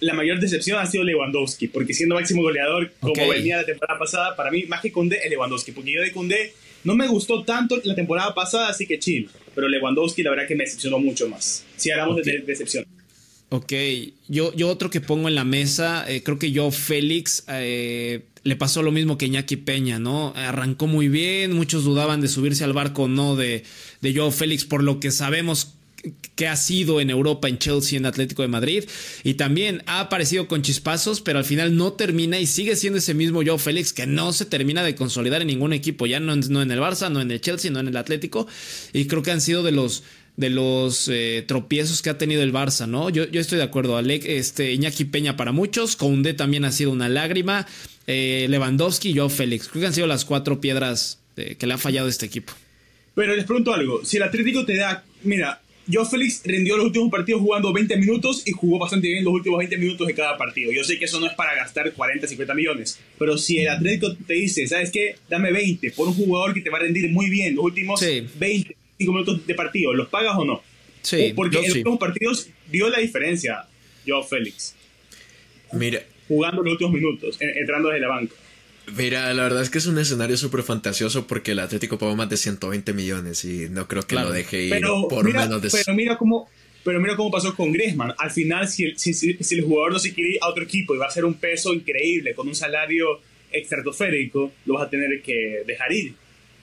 [0.00, 3.28] la mayor decepción ha sido Lewandowski, porque siendo máximo goleador, como okay.
[3.28, 6.54] venía la temporada pasada, para mí, más que Condé, es Lewandowski, porque yo de Condé
[6.84, 9.28] no me gustó tanto la temporada pasada, así que chill.
[9.54, 11.66] Pero Lewandowski, la verdad que me decepcionó mucho más.
[11.76, 12.38] Si hablamos okay.
[12.38, 12.86] de decepción.
[13.54, 13.72] Ok,
[14.26, 18.56] yo, yo otro que pongo en la mesa, eh, creo que yo, Félix, eh, le
[18.56, 20.32] pasó lo mismo que Iñaki Peña, ¿no?
[20.34, 23.62] Arrancó muy bien, muchos dudaban de subirse al barco no de,
[24.00, 25.74] de Joao Félix, por lo que sabemos
[26.34, 28.84] que ha sido en Europa, en Chelsea, en Atlético de Madrid,
[29.22, 33.14] y también ha aparecido con chispazos, pero al final no termina y sigue siendo ese
[33.14, 36.60] mismo Joao Félix que no se termina de consolidar en ningún equipo, ya no, no
[36.60, 38.48] en el Barça, no en el Chelsea, no en el Atlético,
[38.92, 40.02] y creo que han sido de los
[40.36, 43.08] de los eh, tropiezos que ha tenido el Barça, ¿no?
[43.10, 46.90] Yo, yo estoy de acuerdo, Alec, este, Iñaki Peña para muchos, Koundé también ha sido
[46.90, 47.66] una lágrima,
[48.06, 51.74] eh, Lewandowski y yo Félix, creo que han sido las cuatro piedras eh, que le
[51.74, 52.52] ha fallado este equipo.
[53.14, 57.10] Pero les pregunto algo, si el Atlético te da, mira, yo Félix rindió los últimos
[57.10, 60.72] partidos jugando 20 minutos y jugó bastante bien los últimos 20 minutos de cada partido.
[60.72, 64.16] Yo sé que eso no es para gastar 40, 50 millones, pero si el Atlético
[64.26, 65.16] te dice, ¿sabes qué?
[65.28, 68.26] Dame 20 por un jugador que te va a rendir muy bien los últimos sí.
[68.36, 70.62] 20 5 minutos de partido, ¿los pagas o no?
[71.02, 71.68] Sí, porque en sí.
[71.68, 73.66] los últimos partidos dio la diferencia,
[74.06, 74.74] yo Félix.
[75.72, 76.02] Mira.
[76.28, 78.34] Jugando los últimos minutos, entrando desde la banca.
[78.96, 82.28] Mira, la verdad es que es un escenario súper fantasioso porque el Atlético pagó más
[82.28, 84.28] de 120 millones y no creo que claro.
[84.28, 85.70] lo deje ir pero por mira, menos de...
[85.70, 86.48] Pero mira cómo...
[86.84, 88.12] Pero mira cómo pasó con Griezmann.
[88.18, 90.64] Al final, si el, si, si, si el jugador no se quiere ir a otro
[90.64, 94.90] equipo y va a ser un peso increíble con un salario estratosférico, lo vas a
[94.90, 96.12] tener que dejar ir.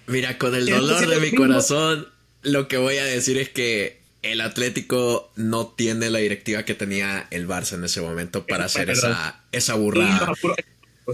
[0.05, 2.07] Mira, con el dolor de mi corazón,
[2.43, 7.27] lo que voy a decir es que el Atlético no tiene la directiva que tenía
[7.31, 10.33] el Barça en ese momento para es hacer esa, esa burrada.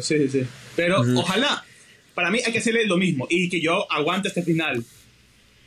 [0.02, 0.44] Sí, sí.
[0.76, 1.20] Pero uh -huh.
[1.20, 1.66] ojalá,
[2.14, 4.84] para mí hay que hacerle lo mismo y que yo aguante este final.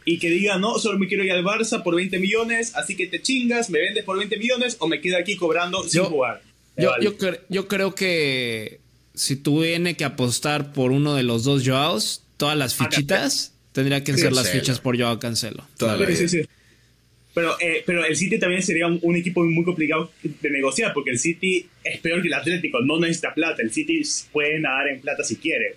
[0.04, 3.06] Y que diga, no, solo me quiero ir al Barça por 20 millones, así que
[3.06, 6.42] te chingas, me vendes por 20 millones o me quedo aquí cobrando sin yo, jugar.
[6.76, 7.04] Yo, vale.
[7.04, 8.80] yo, cre yo, creo que
[9.14, 14.16] si tuviene que apostar por uno de los dos Joaos, todas las fichitas tendría que
[14.16, 15.66] ser las fichas por Joao Cancelo.
[15.78, 16.42] Sí, sí, sí.
[17.32, 21.10] Pero, eh, pero el City también sería un, un, equipo muy complicado de negociar, porque
[21.10, 23.62] el City es peor que el Atlético, no necesita plata.
[23.62, 24.02] El City
[24.32, 25.76] puede nadar en plata si quiere.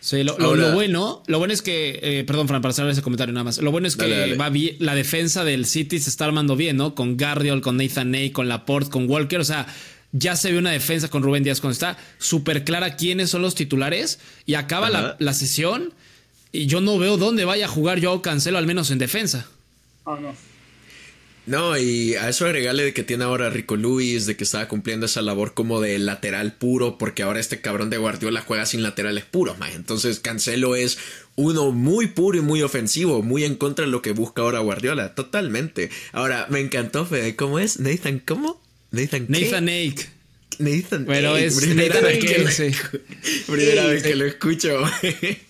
[0.00, 3.02] Sí, lo, lo, lo bueno, lo bueno es que, eh, perdón, Fran, para cerrar ese
[3.02, 3.58] comentario nada más.
[3.58, 4.36] Lo bueno es que dale, dale.
[4.36, 6.94] va bien, la defensa del City se está armando bien, ¿no?
[6.94, 9.66] Con Guardiol, con Nathan Ney, con Laporte, con Walker, o sea,
[10.12, 13.54] ya se ve una defensa con Rubén Díaz cuando está súper clara quiénes son los
[13.54, 15.92] titulares y acaba la, la, sesión
[16.52, 19.48] y yo no veo dónde vaya a jugar yo Cancelo, al menos en defensa.
[20.04, 20.34] Oh, no.
[21.46, 25.06] No, y a eso agregarle de que tiene ahora Rico Luis, de que estaba cumpliendo
[25.06, 29.24] esa labor como de lateral puro, porque ahora este cabrón de Guardiola juega sin laterales
[29.24, 29.74] puros, más.
[29.74, 30.98] Entonces Cancelo es
[31.36, 35.14] uno muy puro y muy ofensivo, muy en contra de lo que busca ahora Guardiola,
[35.14, 35.88] totalmente.
[36.12, 37.80] Ahora, me encantó, Fede, ¿cómo es?
[37.80, 38.60] Nathan, ¿cómo?
[38.90, 39.40] Nathan, ¿qué?
[39.46, 40.06] Nathan Ake.
[40.58, 42.70] Nathan Pero Ake, es primera Nathan vez que Ake, lo- sí.
[43.50, 44.82] Primera vez que lo escucho.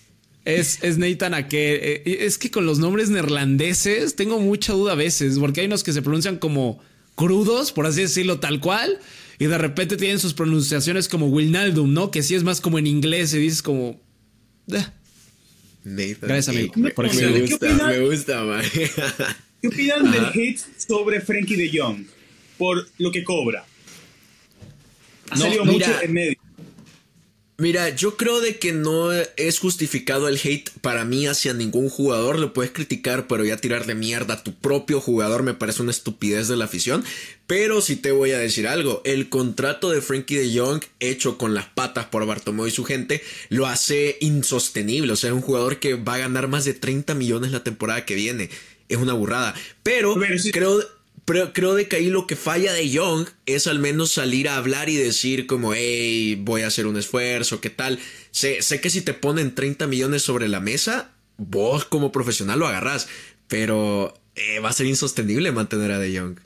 [0.55, 1.75] Es, es Nathan Ake.
[2.05, 5.83] Eh, Es que con los nombres neerlandeses tengo mucha duda a veces, porque hay unos
[5.83, 6.81] que se pronuncian como
[7.15, 8.99] crudos, por así decirlo, tal cual,
[9.39, 12.11] y de repente tienen sus pronunciaciones como Wilnaldum, ¿no?
[12.11, 13.99] Que sí es más como en inglés y dices como...
[14.71, 14.85] eh.
[15.83, 17.33] Nathan Gracias, amigo, me- por me, explicar.
[17.33, 18.63] ¿Qué gusta, me gusta, man.
[19.61, 22.05] ¿Qué opinan del hate sobre Frankie de Jong
[22.57, 23.65] por lo que cobra?
[25.29, 25.87] Ha No, salido mira.
[25.87, 26.37] mucho en medio.
[27.59, 32.39] Mira, yo creo de que no es justificado el hate para mí hacia ningún jugador.
[32.39, 35.91] Lo puedes criticar, pero ya tirar de mierda a tu propio jugador me parece una
[35.91, 37.03] estupidez de la afición.
[37.47, 39.01] Pero sí te voy a decir algo.
[39.03, 43.21] El contrato de Frankie de Jong, hecho con las patas por Bartomeu y su gente,
[43.49, 45.11] lo hace insostenible.
[45.11, 48.05] O sea, es un jugador que va a ganar más de 30 millones la temporada
[48.05, 48.49] que viene.
[48.87, 49.53] Es una burrada.
[49.83, 50.79] Pero, Pero sí- creo,
[51.29, 54.55] pero creo de que ahí lo que falla de Young es al menos salir a
[54.55, 57.99] hablar y decir como, hey, voy a hacer un esfuerzo, ¿qué tal?
[58.31, 62.67] Sé, sé que si te ponen 30 millones sobre la mesa, vos como profesional lo
[62.67, 63.09] agarrás,
[63.47, 66.39] pero eh, va a ser insostenible mantener a De Jong.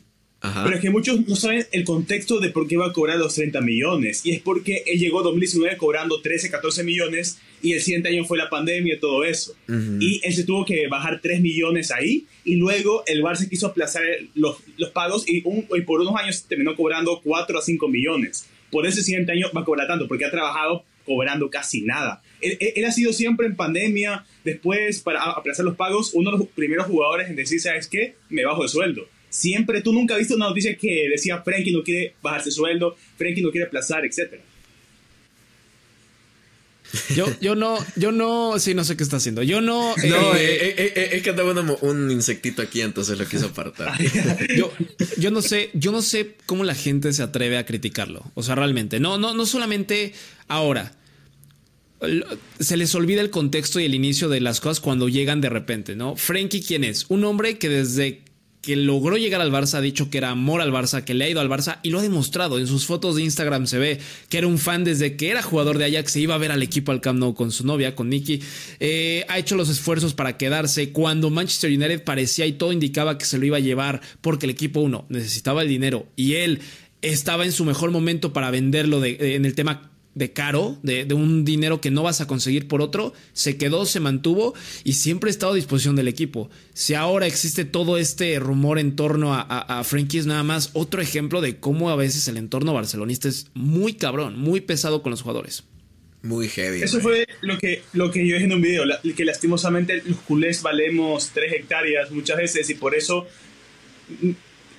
[0.43, 0.63] Ajá.
[0.65, 3.33] Pero es que muchos no saben el contexto de por qué va a cobrar los
[3.33, 4.25] 30 millones.
[4.25, 8.37] Y es porque él llegó 2019 cobrando 13, 14 millones y el siguiente año fue
[8.37, 9.53] la pandemia y todo eso.
[9.69, 9.97] Ujú.
[10.01, 14.03] Y él se tuvo que bajar 3 millones ahí y luego el Barça quiso aplazar
[14.35, 18.47] los, los pagos y, un- y por unos años terminó cobrando 4 a 5 millones.
[18.69, 22.21] Por ese siguiente año va a cobrar tanto porque ha trabajado cobrando casi nada.
[22.41, 26.37] Él, él- él ha sido siempre en pandemia, después para aplazar los pagos, uno de
[26.39, 28.15] los primeros jugadores en decir, ¿sabes qué?
[28.29, 29.07] Me bajo de sueldo.
[29.33, 33.41] Siempre, tú nunca has visto una noticia que decía Frankie no quiere bajarse sueldo, Frankie
[33.41, 34.43] no quiere aplazar, etcétera.
[37.15, 39.41] Yo, yo no, yo no, sí, no sé qué está haciendo.
[39.41, 39.95] Yo no...
[40.07, 43.97] no, eh, eh, eh, eh, es que andaba un insectito aquí, entonces lo quiso apartar.
[44.55, 44.71] yo,
[45.17, 48.23] yo no sé, yo no sé cómo la gente se atreve a criticarlo.
[48.35, 48.99] O sea, realmente.
[48.99, 50.13] No, no, no solamente
[50.47, 50.95] ahora.
[52.59, 55.95] Se les olvida el contexto y el inicio de las cosas cuando llegan de repente,
[55.95, 56.15] ¿no?
[56.15, 57.05] Frankie, ¿quién es?
[57.09, 58.22] Un hombre que desde
[58.63, 61.29] que logró llegar al Barça ha dicho que era amor al Barça, que le ha
[61.29, 62.57] ido al Barça y lo ha demostrado.
[62.57, 63.99] En sus fotos de Instagram se ve
[64.29, 66.63] que era un fan desde que era jugador de Ajax, se iba a ver al
[66.63, 68.41] equipo al Camp Nou con su novia, con Nicky.
[68.79, 73.25] Eh, ha hecho los esfuerzos para quedarse cuando Manchester United parecía y todo indicaba que
[73.25, 76.61] se lo iba a llevar porque el equipo uno necesitaba el dinero y él
[77.01, 81.13] estaba en su mejor momento para venderlo de- en el tema de caro, de, de
[81.15, 85.29] un dinero que no vas a conseguir por otro, se quedó, se mantuvo y siempre
[85.29, 86.49] ha estado a disposición del equipo.
[86.73, 90.69] Si ahora existe todo este rumor en torno a, a, a Frenkie, es nada más
[90.73, 95.09] otro ejemplo de cómo a veces el entorno barcelonista es muy cabrón, muy pesado con
[95.11, 95.63] los jugadores.
[96.21, 96.81] Muy heavy.
[96.83, 97.03] Eso man.
[97.03, 100.61] fue lo que, lo que yo dije en un video, la- que lastimosamente los culés
[100.61, 103.27] valemos 3 hectáreas muchas veces y por eso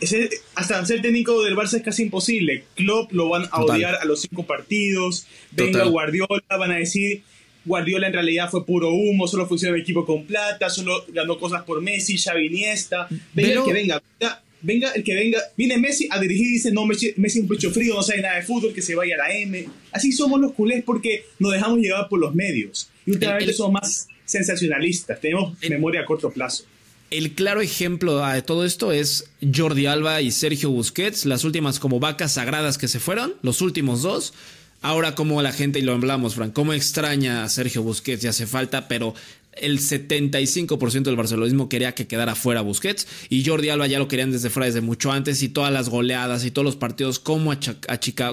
[0.00, 2.64] ese- hasta ser técnico del Barça es casi imposible.
[2.74, 3.76] Klopp lo van a Total.
[3.76, 5.90] odiar a los cinco partidos, venga Total.
[5.90, 7.22] Guardiola, van a decir
[7.64, 11.62] Guardiola en realidad fue puro humo, solo funciona el equipo con plata, solo ganó cosas
[11.62, 15.78] por Messi, Xavi Iniesta, venga Pero- el que venga, venga, venga el que venga, viene
[15.78, 18.36] Messi a dirigir y dice, no, Messi, Messi es un pecho frío, no sabe nada
[18.36, 19.66] de fútbol, que se vaya a la M.
[19.92, 22.90] Así somos los culés porque nos dejamos llevar por los medios.
[23.06, 26.64] Y últimamente somos más sensacionalistas, tenemos memoria a corto plazo.
[27.10, 32.00] El claro ejemplo de todo esto es Jordi Alba y Sergio Busquets, las últimas como
[32.00, 34.34] vacas sagradas que se fueron, los últimos dos.
[34.82, 38.46] Ahora como la gente, y lo hablamos, Frank, cómo extraña a Sergio Busquets y hace
[38.46, 39.14] falta, pero
[39.56, 44.32] el 75% del barcelonismo quería que quedara fuera Busquets y Jordi Alba ya lo querían
[44.32, 47.52] desde fuera desde mucho antes y todas las goleadas y todos los partidos cómo,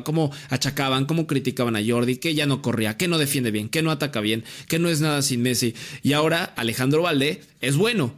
[0.04, 3.82] cómo achacaban, cómo criticaban a Jordi, que ya no corría, que no defiende bien, que
[3.82, 5.76] no ataca bien, que no es nada sin Messi.
[6.04, 8.14] Y ahora Alejandro Valde es bueno,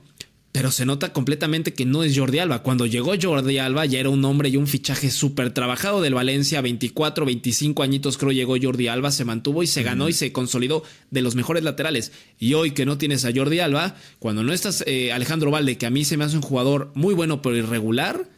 [0.54, 2.62] pero se nota completamente que no es Jordi Alba.
[2.62, 6.62] Cuando llegó Jordi Alba ya era un hombre y un fichaje súper trabajado del Valencia,
[6.62, 10.84] 24, 25 añitos creo llegó Jordi Alba, se mantuvo y se ganó y se consolidó
[11.10, 12.12] de los mejores laterales.
[12.39, 15.88] Y hoy que no tienes a Jordi Alba, cuando no estás eh, Alejandro Valde, que
[15.88, 18.30] a mí se me hace un jugador muy bueno pero irregular,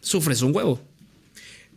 [0.00, 0.82] sufres un huevo.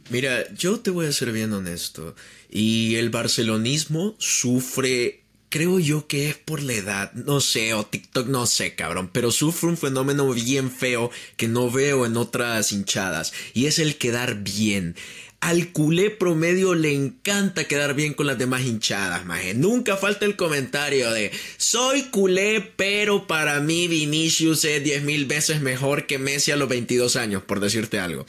[0.09, 2.15] Mira, yo te voy a ser bien honesto.
[2.49, 5.22] Y el barcelonismo sufre,
[5.53, 9.31] creo yo que es por la edad, no sé, o TikTok, no sé, cabrón, pero
[9.31, 13.33] sufre un fenómeno bien feo que no veo en otras hinchadas.
[13.53, 14.95] Y es el quedar bien.
[15.41, 19.53] al culé promedio le encanta quedar bien con las demás hinchadas, maje.
[19.53, 25.61] Nunca falta el comentario de soy culé, pero para mí Vinicius es 10 mil veces
[25.61, 28.25] mejor que Messi a los 22 años, por decirte algo.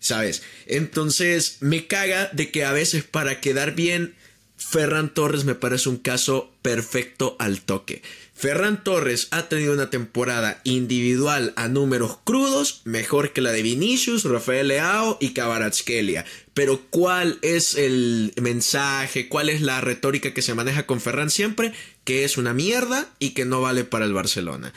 [0.00, 0.42] ¿Sabes?
[0.66, 4.16] Entonces me caga de que a veces para quedar bien,
[4.56, 8.02] Ferran Torres me parece un caso perfecto al toque.
[8.34, 14.24] Ferran Torres ha tenido una temporada individual a números crudos mejor que la de Vinicius,
[14.24, 16.24] Rafael Leao y Kvaratskhelia.
[16.54, 19.28] Pero ¿cuál es el mensaje?
[19.28, 21.72] ¿Cuál es la retórica que se maneja con Ferran siempre?
[22.04, 24.72] Que es una mierda y que no vale para el Barcelona.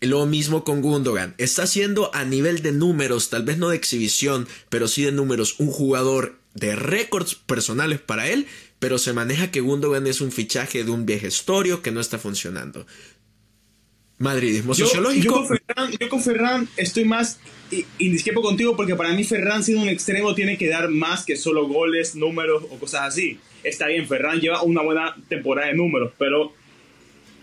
[0.00, 1.34] Lo mismo con Gundogan.
[1.38, 5.56] Está siendo a nivel de números, tal vez no de exhibición, pero sí de números,
[5.58, 8.46] un jugador de récords personales para él,
[8.84, 12.86] pero se maneja que Gundogan es un fichaje de un viejestorio que no está funcionando.
[14.18, 15.48] Madridismo sociológico.
[15.98, 17.40] Yo con, Ferran, estoy más
[17.98, 21.66] indisquepo contigo porque para mí Ferran siendo un extremo tiene que dar más que solo
[21.66, 23.38] goles, números o cosas así.
[23.62, 26.52] Está bien, Ferran lleva una buena temporada de números, pero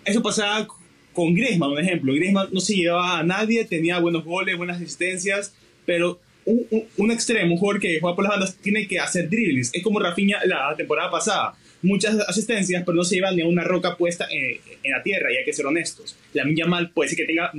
[0.06, 0.68] eso pasaba
[1.12, 2.14] con Griezmann, un ejemplo.
[2.14, 5.56] Griezmann no se llevaba a nadie, tenía buenos goles, buenas asistencias,
[5.88, 9.72] pero un, extremo, un jugador que juega por las bandas, tiene que hacer dribblings.
[9.74, 11.54] Es como Rafinha la temporada pasada.
[11.82, 14.60] Muchas asistencias, pero no se lleva ni a una roca puesta en,
[14.92, 16.16] la tierra, y hay que ser honestos.
[16.34, 17.52] La Minya Mal puede ser que tenga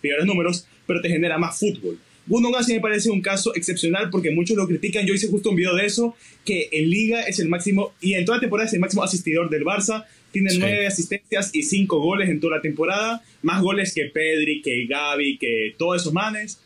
[0.00, 1.98] peores números, pero te genera más fútbol.
[2.26, 5.06] Gundogan sí me parece un caso excepcional porque muchos lo critican.
[5.06, 6.14] Yo hice justo un video de eso,
[6.44, 9.50] que en Liga es el máximo, y en toda la temporada es el máximo asistidor
[9.50, 10.04] del Barça.
[10.32, 13.22] Tiene nueve asistencias y cinco goles en toda la temporada.
[13.42, 16.60] Más goles que Pedri, que Gaby, que todos esos manes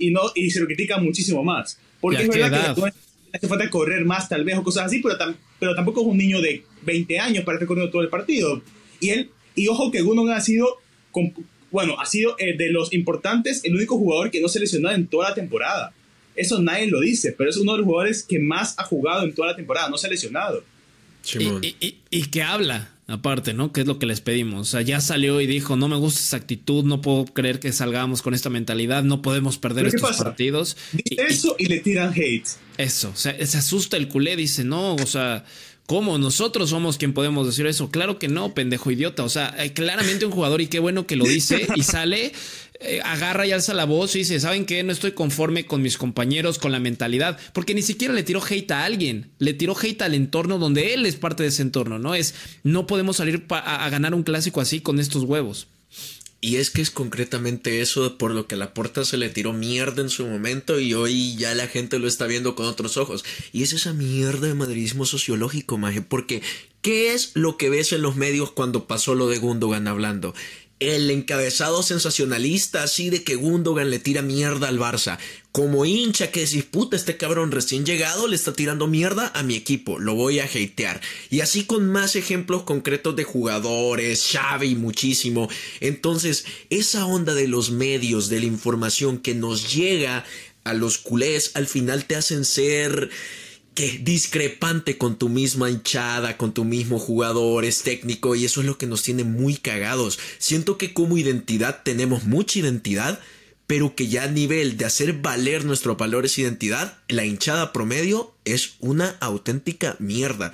[0.00, 1.78] y, no, y se lo critica muchísimo más.
[2.00, 2.92] Porque es verdad que
[3.32, 5.16] hace falta correr más tal vez o cosas así, pero,
[5.58, 8.62] pero tampoco es un niño de 20 años para estar corriendo todo el partido.
[8.98, 10.78] Y él, y ojo que Gundogan ha sido,
[11.70, 15.06] bueno, ha sido eh, de los importantes, el único jugador que no se lesionó en
[15.06, 15.92] toda la temporada.
[16.34, 19.34] Eso nadie lo dice, pero es uno de los jugadores que más ha jugado en
[19.34, 20.64] toda la temporada, no se ha lesionado.
[21.38, 23.72] Y, y, y, que habla, aparte, ¿no?
[23.72, 24.60] Que es lo que les pedimos.
[24.60, 27.72] O sea, ya salió y dijo, no me gusta esa actitud, no puedo creer que
[27.72, 30.76] salgamos con esta mentalidad, no podemos perder estos partidos.
[30.92, 32.48] Dice eso y, le tiran hate.
[32.78, 35.44] Eso, o sea, se asusta el culé, dice, no, o sea,
[35.86, 36.18] ¿cómo?
[36.18, 37.90] Nosotros somos quien podemos decir eso.
[37.90, 39.24] Claro que no, pendejo idiota.
[39.24, 42.32] O sea, hay claramente un jugador y qué bueno que lo dice y sale
[42.82, 44.82] eh, agarra y alza la voz y dice, ¿saben qué?
[44.82, 48.70] No estoy conforme con mis compañeros, con la mentalidad, porque ni siquiera le tiró hate
[48.70, 52.14] a alguien, le tiró hate al entorno donde él es parte de ese entorno, ¿no?
[52.14, 55.68] Es, no podemos salir a, ganar un clásico así con estos huevos.
[56.40, 59.52] Y es que es concretamente eso por lo que a la puerta se le tiró
[59.52, 63.26] mierda en su momento y hoy ya la gente lo está viendo con otros ojos.
[63.52, 66.40] Y es esa mierda de madridismo sociológico, maje, porque
[66.80, 70.34] ¿qué es lo que ves en los medios cuando pasó lo de Gundogan hablando?
[70.80, 75.18] El encabezado sensacionalista así de que Gundogan le tira mierda al Barça.
[75.52, 79.56] Como hincha que decís, puta, este cabrón recién llegado le está tirando mierda a mi
[79.56, 81.00] equipo, lo voy a hatear.
[81.28, 85.50] Y así con más ejemplos concretos de jugadores, Xavi muchísimo.
[85.80, 90.24] Entonces, esa onda de los medios, de la información que nos llega
[90.64, 93.10] a los culés, al final te hacen ser
[93.80, 98.66] que discrepante con tu misma hinchada, con tu mismo jugador, es técnico y eso es
[98.66, 100.18] lo que nos tiene muy cagados.
[100.36, 103.20] Siento que como identidad tenemos mucha identidad,
[103.66, 108.34] pero que ya a nivel de hacer valer nuestro valor es identidad, la hinchada promedio
[108.44, 110.52] es una auténtica mierda.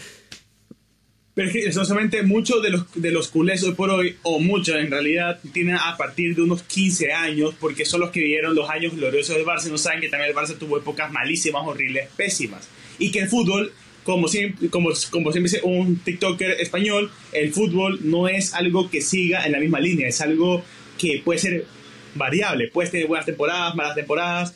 [1.34, 4.76] Pero es que solamente muchos de los, de los culés hoy por hoy, o muchos
[4.76, 8.70] en realidad, tienen a partir de unos 15 años, porque son los que vivieron los
[8.70, 12.08] años gloriosos del Barça y no saben que también el Barça tuvo épocas malísimas, horribles,
[12.16, 13.72] pésimas y que el fútbol,
[14.04, 19.00] como siempre, como, como siempre dice un TikToker español, el fútbol no es algo que
[19.00, 20.62] siga en la misma línea, es algo
[20.98, 21.66] que puede ser
[22.14, 24.54] variable, puedes tener buenas temporadas, malas temporadas,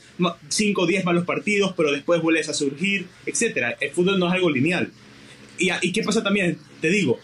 [0.48, 3.76] 5 o 10 malos partidos, pero después vuelves a surgir, etc.
[3.80, 4.90] El fútbol no es algo lineal.
[5.58, 6.58] ¿Y, ¿Y qué pasa también?
[6.80, 7.20] Te digo,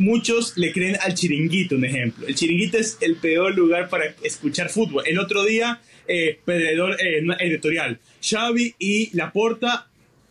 [0.00, 2.26] muchos le creen al chiringuito, un ejemplo.
[2.26, 5.04] El chiringuito es el peor lugar para escuchar fútbol.
[5.06, 9.89] El otro día, eh, Pedredor eh, editorial, Xavi y Laporta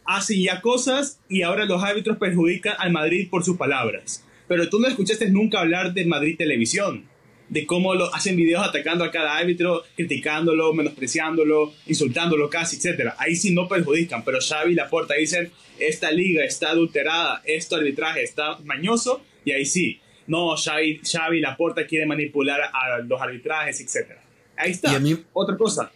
[0.10, 4.26] hacen ya cosas y ahora los árbitros perjudican al Madrid por sus palabras.
[4.48, 7.06] Pero tú no escuchaste nunca hablar del Madrid Televisión,
[7.48, 13.14] de cómo lo hacen videos atacando a cada árbitro, criticándolo, menospreciándolo, insultándolo casi, etc.
[13.20, 18.24] Ahí sí no perjudican, pero Xavi y Laporta dicen, esta liga está adulterada, este arbitraje
[18.24, 24.18] está mañoso, y ahí sí, no, Xavi, Xavi Laporta quiere manipular a los arbitrajes, etc.
[24.58, 25.00] Ahí está.
[25.34, 25.92] Otra cosa,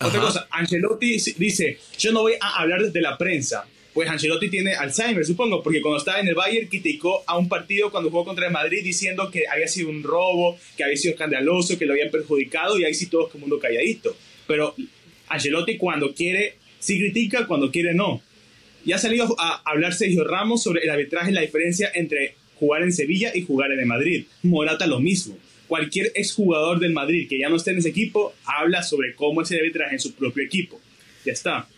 [0.00, 3.66] otra cosa, Ancelotti dice, yo no voy a hablar de la prensa.
[3.94, 7.90] Pues Ancelotti tiene Alzheimer, supongo, porque cuando estaba en el Bayern criticó a un partido
[7.90, 11.76] cuando jugó contra el Madrid diciendo que había sido un robo, que había sido escandaloso,
[11.78, 14.14] que lo habían perjudicado y ahí sí todo el mundo calladito.
[14.46, 14.74] Pero
[15.28, 18.22] Ancelotti cuando quiere sí critica, cuando quiere no.
[18.84, 22.92] Ya ha salido a hablar Sergio Ramos sobre el arbitraje, la diferencia entre jugar en
[22.92, 24.26] Sevilla y jugar en el Madrid.
[24.42, 25.36] Morata lo mismo.
[25.68, 29.50] Cualquier exjugador del Madrid que ya no esté en ese equipo habla sobre cómo es
[29.50, 30.80] el arbitraje en su propio equipo.
[31.24, 31.68] Ya está.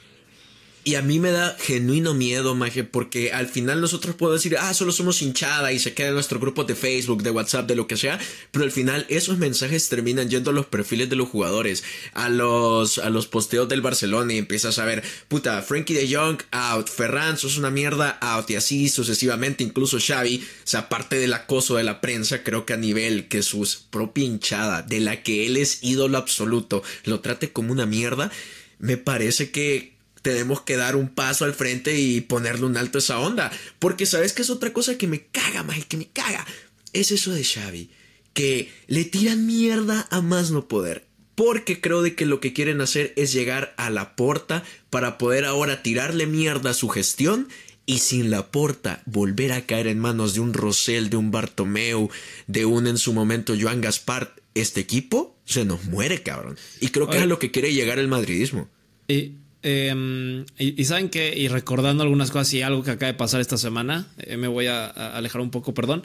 [0.83, 4.73] Y a mí me da genuino miedo, Maje, porque al final nosotros podemos decir, ah,
[4.73, 7.87] solo somos hinchada y se queda en nuestro grupo de Facebook, de WhatsApp, de lo
[7.87, 8.19] que sea,
[8.51, 12.97] pero al final esos mensajes terminan yendo a los perfiles de los jugadores, a los,
[12.97, 17.37] a los posteos del Barcelona y empiezas a ver, puta, Frankie de Jong, out, Ferran,
[17.37, 21.85] sos una mierda, out, y así sucesivamente, incluso Xavi, o sea, aparte del acoso de
[21.85, 25.81] la prensa, creo que a nivel que su propia hinchada, de la que él es
[25.83, 28.33] ídolo absoluto, lo trate como una mierda,
[28.79, 33.01] me parece que tenemos que dar un paso al frente y ponerle un alto a
[33.01, 33.51] esa onda.
[33.79, 36.47] Porque sabes que es otra cosa que me caga, más que me caga.
[36.93, 37.91] Es eso de Xavi.
[38.33, 41.07] Que le tiran mierda a más no poder.
[41.35, 45.47] Porque creo de que lo que quieren hacer es llegar a la porta para poder
[45.47, 47.49] ahora tirarle mierda a su gestión
[47.87, 52.11] y sin la porta volver a caer en manos de un Rosell, de un Bartomeu,
[52.47, 56.57] de un en su momento Joan Gaspar, este equipo se nos muere, cabrón.
[56.81, 58.69] Y creo que es a lo que quiere llegar el madridismo.
[59.09, 59.33] Y
[59.63, 63.59] Em, y, saben que, y recordando algunas cosas y algo que acaba de pasar esta
[63.59, 66.03] semana, eh, me voy a, alejar un poco, perdón.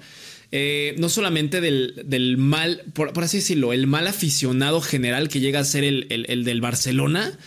[0.51, 5.63] Eh, no solamente del, mal, por, así decirlo, el mal aficionado general que llega a
[5.63, 7.37] ser el, del Barcelona,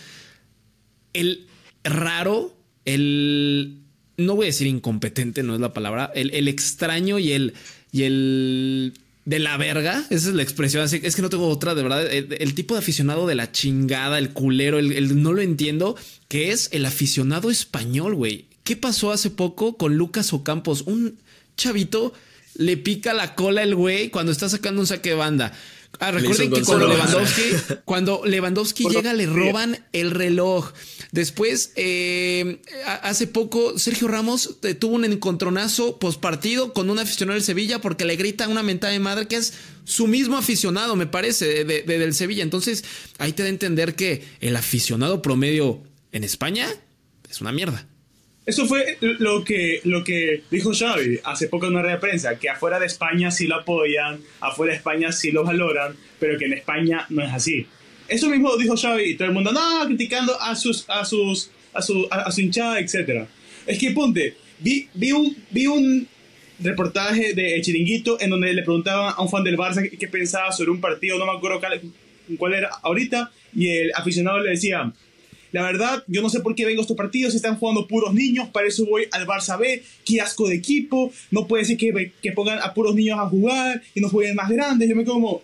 [1.13, 1.47] el
[1.83, 2.55] raro,
[2.85, 3.77] el.
[4.17, 7.53] No voy a decir incompetente, no es la palabra, el, extraño y el.
[7.91, 8.93] Y el
[9.29, 12.11] de la verga, esa es la expresión, así es que no tengo otra, de verdad,
[12.11, 15.95] el, tipo de aficionado de la chingada, el culero, el, no lo entiendo,
[16.27, 18.47] que es el aficionado español, güey.
[18.63, 20.81] ¿Qué pasó hace poco con Lucas Ocampos?
[20.81, 21.19] Un
[21.57, 22.11] chavito
[22.55, 25.53] le pica la cola el güey cuando está sacando un saque de banda.
[25.99, 27.41] Ah, recuerden que cuando Lewandowski,
[27.85, 30.71] cuando Lewandowski llega, le roban el reloj.
[31.11, 32.61] Después, eh,
[33.01, 38.05] hace poco, Sergio Ramos eh, tuvo un encontronazo postpartido con un aficionado del Sevilla porque
[38.05, 42.13] le grita una mentada de madre que es su mismo aficionado, me parece, de, del
[42.13, 42.43] Sevilla.
[42.43, 42.85] Entonces,
[43.17, 45.81] ahí te da a entender que el aficionado promedio
[46.13, 46.67] en España
[47.29, 47.88] es una mierda.
[48.49, 52.39] Eso fue lo que, lo que dijo Xavi hace poco en una red de prensa,
[52.39, 56.45] que afuera de España sí lo apoyan, afuera de España sí lo valoran, pero que
[56.45, 57.67] en España no es así.
[58.07, 61.83] Eso mismo dijo Xavi y todo el mundo, no, criticando a sus, a sus, a
[61.83, 63.27] su, a, su hinchada, etc.
[63.67, 66.07] Es que ponte, vi, vi, un, vi un
[66.59, 70.71] reportaje de Chiringuito en donde le preguntaban a un fan del Barça qué, pensaba sobre
[70.71, 71.81] un partido, no me acuerdo cuál,
[72.39, 74.91] cuál era ahorita, y el aficionado le decía,
[75.51, 78.49] la verdad, yo no sé por qué vengo a estos partidos, están jugando puros niños,
[78.49, 82.31] para eso voy al Barça B, qué asco de equipo, no puede ser que, que
[82.31, 85.41] pongan a puros niños a jugar y no jueguen más grandes, yo me como...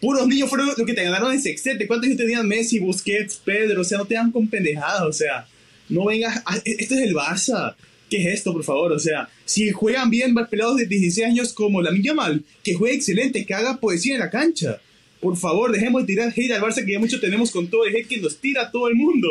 [0.00, 1.86] Puros niños fueron los que te ganaron en sextete.
[1.86, 3.80] ¿Cuántos niños tenían Messi, Busquets, Pedro?
[3.80, 5.02] O sea, no te dan con pendejadas.
[5.02, 5.48] O sea,
[5.88, 6.42] no vengas.
[6.64, 7.74] Este es el Barça.
[8.10, 8.92] ¿Qué es esto, por favor?
[8.92, 13.44] O sea, si juegan bien pelados de 16 años como la Mal, que juegue excelente,
[13.44, 14.80] que haga poesía en la cancha.
[15.20, 17.94] Por favor, dejemos de tirar hate al Barça que ya mucho tenemos con todo el
[17.94, 19.28] hate que nos tira a todo el mundo.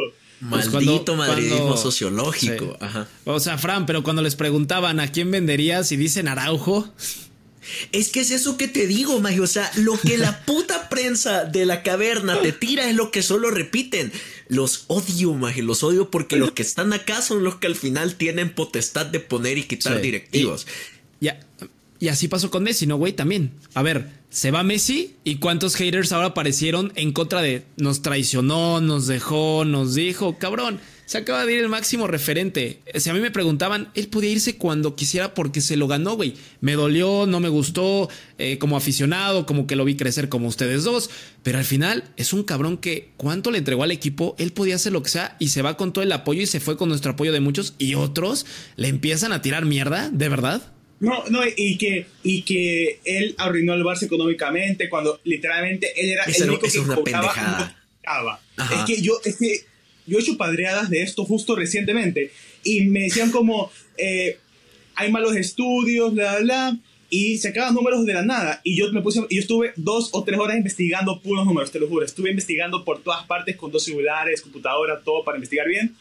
[0.50, 2.78] Pues Maldito madridismo sociológico.
[3.24, 6.94] O sea, Fran, pero cuando les preguntaban a quién venderías y dicen Araujo.
[7.92, 9.42] Es que es eso que te digo, Magio.
[9.44, 13.24] O sea, lo que la puta prensa de la caverna te tira es lo que
[13.24, 14.12] solo repiten.
[14.50, 15.64] Los odio, Magio.
[15.64, 19.20] Los odio porque los que están acá son los que al final tienen potestad de
[19.20, 20.68] poner y quitar directivos.
[21.20, 21.40] ya.
[22.06, 23.14] Y así pasó con Messi, ¿no, güey?
[23.14, 23.54] También.
[23.74, 28.80] A ver, se va Messi y cuántos haters ahora aparecieron en contra de nos traicionó,
[28.80, 30.80] nos dejó, nos dijo, cabrón.
[31.08, 32.80] Se acaba de ir el máximo referente.
[32.94, 36.36] Si a mí me preguntaban, él podía irse cuando quisiera porque se lo ganó, güey.
[36.62, 40.84] Me dolió, no me gustó, eh, como aficionado, como que lo vi crecer como ustedes
[40.84, 41.10] dos.
[41.42, 44.94] Pero al final es un cabrón que cuánto le entregó al equipo, él podía hacer
[44.94, 47.14] lo que sea y se va con todo el apoyo y se fue con nuestro
[47.14, 48.46] apoyo de muchos y otros
[48.76, 50.75] le empiezan a tirar mierda, ¿de verdad?
[51.00, 56.24] No, no, y que, y que él arruinó el Barça económicamente cuando literalmente él era
[56.24, 57.76] el único que es una pendejada.
[58.58, 59.62] Es que yo, es que
[60.06, 62.32] yo he hecho padreadas de esto justo recientemente
[62.64, 64.38] y me decían como, eh,
[64.96, 66.78] hay malos estudios, bla, bla, bla,
[67.10, 68.62] y se acaban números de la nada.
[68.64, 71.88] Y yo me puse, yo estuve dos o tres horas investigando puros números, te lo
[71.88, 72.06] juro.
[72.06, 75.96] Estuve investigando por todas partes con dos celulares, computadora, todo para investigar bien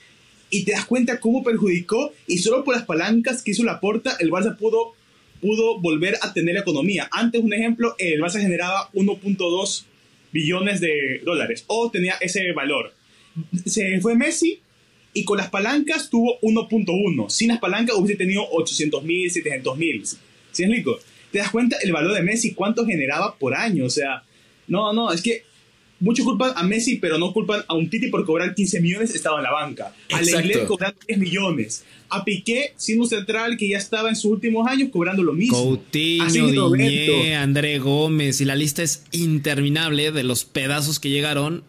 [0.55, 4.17] y te das cuenta cómo perjudicó y solo por las palancas que hizo la porta
[4.21, 4.95] el Barça pudo,
[5.41, 7.09] pudo volver a tener economía.
[7.11, 9.85] Antes, un ejemplo, el Barça generaba 1.2
[10.31, 12.95] billones de dólares o tenía ese valor.
[13.67, 14.61] Se fue Messi
[15.13, 17.31] y con las palancas tuvo 1.1.
[17.31, 20.07] Sin las palancas hubiese tenido 800 mil, 700 mil.
[20.07, 21.01] ¿Sí es rico?
[21.33, 23.87] Te das cuenta el valor de Messi, cuánto generaba por año.
[23.87, 24.23] O sea,
[24.69, 25.43] no, no, es que
[26.05, 29.39] muchos culpan a Messi, pero no culpan a un Titi por cobrar 15 millones, estaba
[29.39, 29.95] en la banca.
[30.13, 30.39] A Exacto.
[30.39, 31.85] Lenglet cobrando 10 millones.
[32.11, 35.57] A Piqué, siendo un central que ya estaba en sus últimos años, cobrando lo mismo.
[35.57, 36.71] Coutinho.
[36.71, 41.65] Diñé, André Gómez y la lista es interminable de los pedazos que llegaron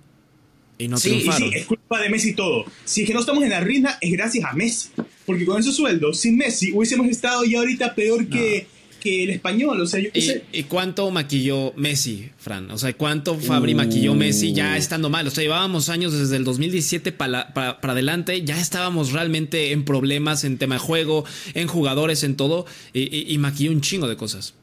[0.77, 2.65] y no Sí, Y sí, es culpa de Messi todo.
[2.83, 4.89] Si es que no estamos en la ruina, es gracias a Messi.
[5.25, 8.67] Porque con esos sueldos, sin Messi, hubiésemos estado ya ahorita peor que,
[9.05, 9.79] que el español.
[9.79, 10.43] O sea, yo qué sé.
[10.51, 12.69] ¿Y, y cuánto maquilló Messi, Fran?
[12.71, 13.77] O sea, ¿cuánto Fabri Uh.
[13.77, 15.27] maquilló Messi ya estando mal?
[15.27, 19.85] O sea, llevábamos años desde el 2017 para, para, para adelante, ya estábamos realmente en
[19.85, 24.07] problemas en tema de juego, en jugadores, en todo, y, y- y maquilló un chingo
[24.09, 24.53] de cosas.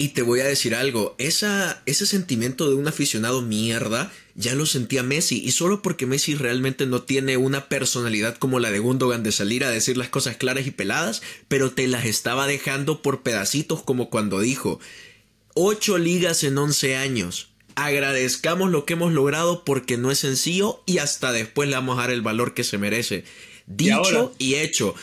[0.00, 4.64] Y te voy a decir algo, esa, ese sentimiento de un aficionado mierda ya lo
[4.64, 9.22] sentía Messi y solo porque Messi realmente no tiene una personalidad como la de Gundogan
[9.22, 13.22] de salir a decir las cosas claras y peladas, pero te las estaba dejando por
[13.22, 14.80] pedacitos como cuando dijo,
[15.52, 17.50] ocho ligas en 11 años.
[17.74, 22.02] Agradezcamos lo que hemos logrado porque no es sencillo y hasta después le vamos a
[22.04, 23.24] dar el valor que se merece.
[23.66, 24.94] Dicho y hecho.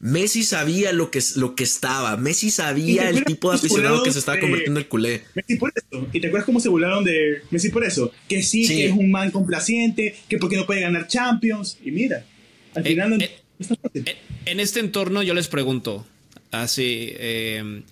[0.00, 2.16] Messi sabía lo que, lo que estaba.
[2.16, 5.22] Messi ¿Y sabía el tipo de aficionado que se estaba convirtiendo el culé.
[5.34, 6.06] Messi por eso.
[6.12, 8.12] ¿Y te acuerdas cómo se burlaron de Messi por eso?
[8.28, 8.76] Que sí, Sí.
[8.76, 11.78] que es un man complaciente, que porque no puede ganar Champions.
[11.84, 12.24] Y mira,
[12.74, 13.66] al Eh, final no, eh, no.
[13.94, 16.06] En- En este entorno yo les pregunto,
[16.52, 17.82] así, eh,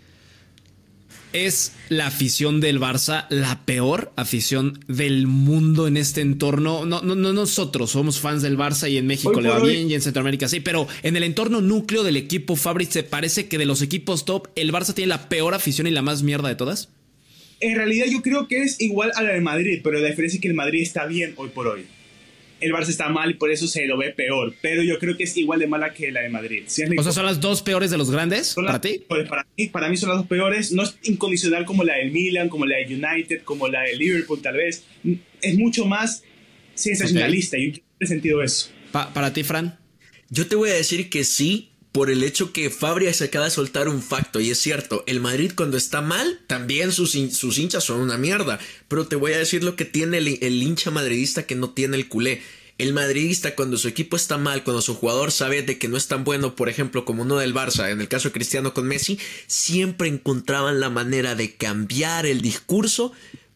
[1.45, 6.85] ¿es la afición del Barça la peor afición del mundo en este entorno?
[6.87, 9.73] No, no, no nosotros somos fans del Barça y en México Hoy le va hoy-
[9.73, 13.47] bien y en Centroamérica sí, pero en el entorno núcleo del equipo Fabri se parece
[13.49, 16.49] que de los equipos top el Barça tiene la peor afición y la más mierda
[16.49, 16.89] de todas.
[17.61, 20.43] En realidad yo creo que es igual a la de Madrid, pero la diferencia es
[20.43, 21.87] que el Madrid está bien hoy por hoy.
[22.61, 25.25] El Barça está mal y por eso se lo ve peor, pero yo creo que
[25.25, 26.63] es igual de mala que la de Madrid.
[26.67, 29.03] ¿Sí O sea, son las dos peores de los grandes Son para ti.
[29.09, 30.73] Para mí, para mí son las dos peores.
[30.73, 34.41] No es incondicional como la del Milan, como la de United, como la de Liverpool,
[34.41, 34.85] tal vez.
[35.43, 36.23] Es mucho más
[36.75, 37.59] sensacionalista.
[37.59, 38.71] y Yo he sentido eso.
[38.93, 39.79] Pa- para ti, Fran.
[40.31, 43.51] Yo te voy a decir que sí, por el hecho que Fabria se acaba de
[43.51, 47.85] soltar un facto, y es cierto, el Madrid cuando está mal, también sus, sus hinchas
[47.85, 51.47] son una mierda, pero te voy a decir lo que tiene el, el hincha madridista
[51.47, 52.43] que no tiene el culé.
[52.77, 56.07] El madridista cuando su equipo está mal, cuando su jugador sabe de que no es
[56.07, 59.19] tan bueno, por ejemplo, como uno del Barça, en el caso de Cristiano con Messi,
[59.47, 63.15] siempre encontraban la manera de cambiar el discurso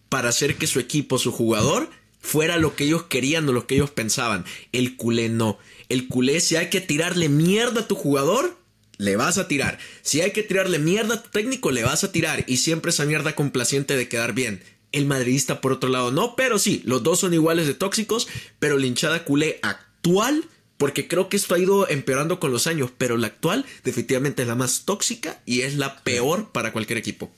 [0.09, 3.75] para hacer que su equipo, su jugador, fuera lo que ellos querían o lo que
[3.75, 4.47] ellos pensaban.
[4.73, 5.59] El culé no.
[5.91, 8.57] El culé, si hay que tirarle mierda a tu jugador,
[8.97, 9.79] le vas a tirar.
[10.03, 12.45] Si hay que tirarle mierda a tu técnico, le vas a tirar.
[12.47, 14.63] Y siempre esa mierda complaciente de quedar bien.
[14.93, 16.37] El madridista, por otro lado, no.
[16.37, 18.29] Pero sí, los dos son iguales de tóxicos.
[18.59, 20.45] Pero la hinchada culé actual,
[20.77, 22.93] porque creo que esto ha ido empeorando con los años.
[22.97, 27.33] Pero la actual, definitivamente es la más tóxica y es la peor para cualquier equipo.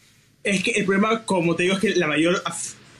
[0.44, 2.42] Es que el problema, como te digo, es que la mayor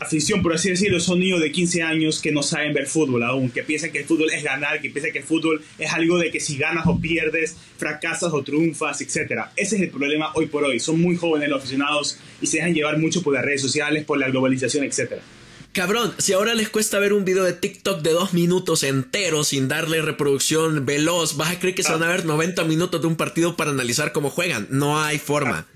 [0.02, 3.50] afición, por así decirlo, son niños de 15 años que no saben ver fútbol aún,
[3.50, 6.30] que piensan que el fútbol es ganar, que piensan que el fútbol es algo de
[6.30, 9.46] que si ganas o pierdes, fracasas o triunfas, etc.
[9.56, 10.78] Ese es el problema hoy por hoy.
[10.80, 14.18] Son muy jóvenes los aficionados y se dejan llevar mucho por las redes sociales, por
[14.18, 15.14] la globalización, etc.
[15.72, 19.68] Cabrón, si ahora les cuesta ver un video de TikTok de dos minutos entero sin
[19.68, 23.16] darle reproducción veloz, vas a creer que se van a ver 90 minutos de un
[23.16, 24.66] partido para analizar cómo juegan.
[24.70, 25.66] No hay forma.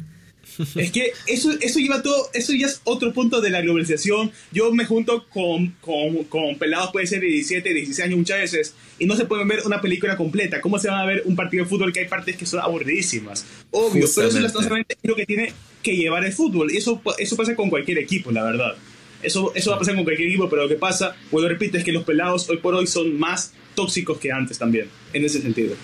[0.76, 4.30] Es que eso, eso lleva todo, eso ya es otro punto de la globalización.
[4.52, 8.74] Yo me junto con, con, con pelados, puede ser de 17, 16 años muchas veces,
[8.98, 10.60] y no se pueden ver una película completa.
[10.60, 13.44] ¿Cómo se van a ver un partido de fútbol que hay partes que son aburridísimas?
[13.70, 14.96] Obvio, pero eso Justamente.
[15.02, 15.52] es lo que tiene
[15.82, 16.72] que llevar el fútbol.
[16.72, 18.76] Y eso, eso pasa con cualquier equipo, la verdad.
[19.22, 21.78] Eso, eso va a pasar con cualquier equipo, pero lo que pasa, vuelvo a repito,
[21.78, 25.40] es que los pelados hoy por hoy son más tóxicos que antes también, en ese
[25.40, 25.74] sentido.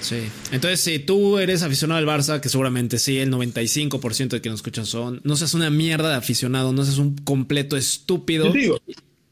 [0.00, 0.16] Sí.
[0.52, 4.58] Entonces, si tú eres aficionado al Barça, que seguramente sí, el 95% de que nos
[4.60, 8.46] escuchan son, no seas una mierda de aficionado, no seas un completo estúpido.
[8.46, 8.80] Yo te digo,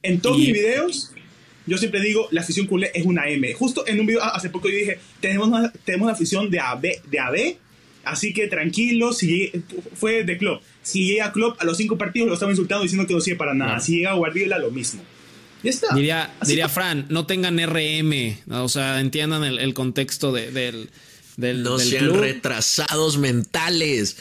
[0.03, 1.13] en todos Y- mis videos,
[1.67, 3.53] yo siempre digo, la afición culé es una M.
[3.55, 6.83] Justo en un video hace poco yo dije, tenemos una, tenemos una afición de AB,
[7.11, 7.57] de AB,
[8.05, 9.51] así que tranquilo, si
[9.95, 10.63] fue de Klopp.
[10.83, 13.55] Si llega Klopp a los cinco partidos lo estaba insultando diciendo que no sirve para
[13.55, 13.81] nada.
[13.81, 15.03] Si llega Guardiola, lo mismo.
[15.65, 15.95] Ya está.
[15.95, 18.65] Diría, Así diría Fran, no tengan RM, ¿no?
[18.65, 20.91] o sea, entiendan el, el contexto de- del,
[21.37, 22.21] del, No del sean club.
[22.21, 24.17] retrasados mentales.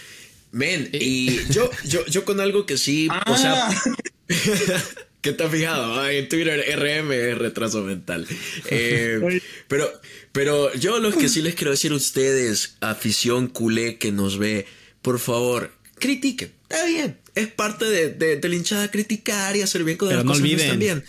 [0.51, 3.37] Men, y yo, yo, yo con algo que sí, o Ah.
[3.37, 3.81] sea,
[5.21, 5.99] ¿qué te has fijado?
[5.99, 8.27] Ay, en Twitter RM es retraso mental.
[8.69, 9.91] Eh, pero,
[10.31, 14.65] pero yo lo que sí les quiero decir a ustedes, afición culé que nos ve,
[15.01, 16.51] por favor, critiquen.
[16.69, 20.19] Está bien, es parte de, de, de la hinchada criticar y hacer bien con Pero
[20.19, 20.59] las no cosas olviden.
[20.61, 21.03] están bien.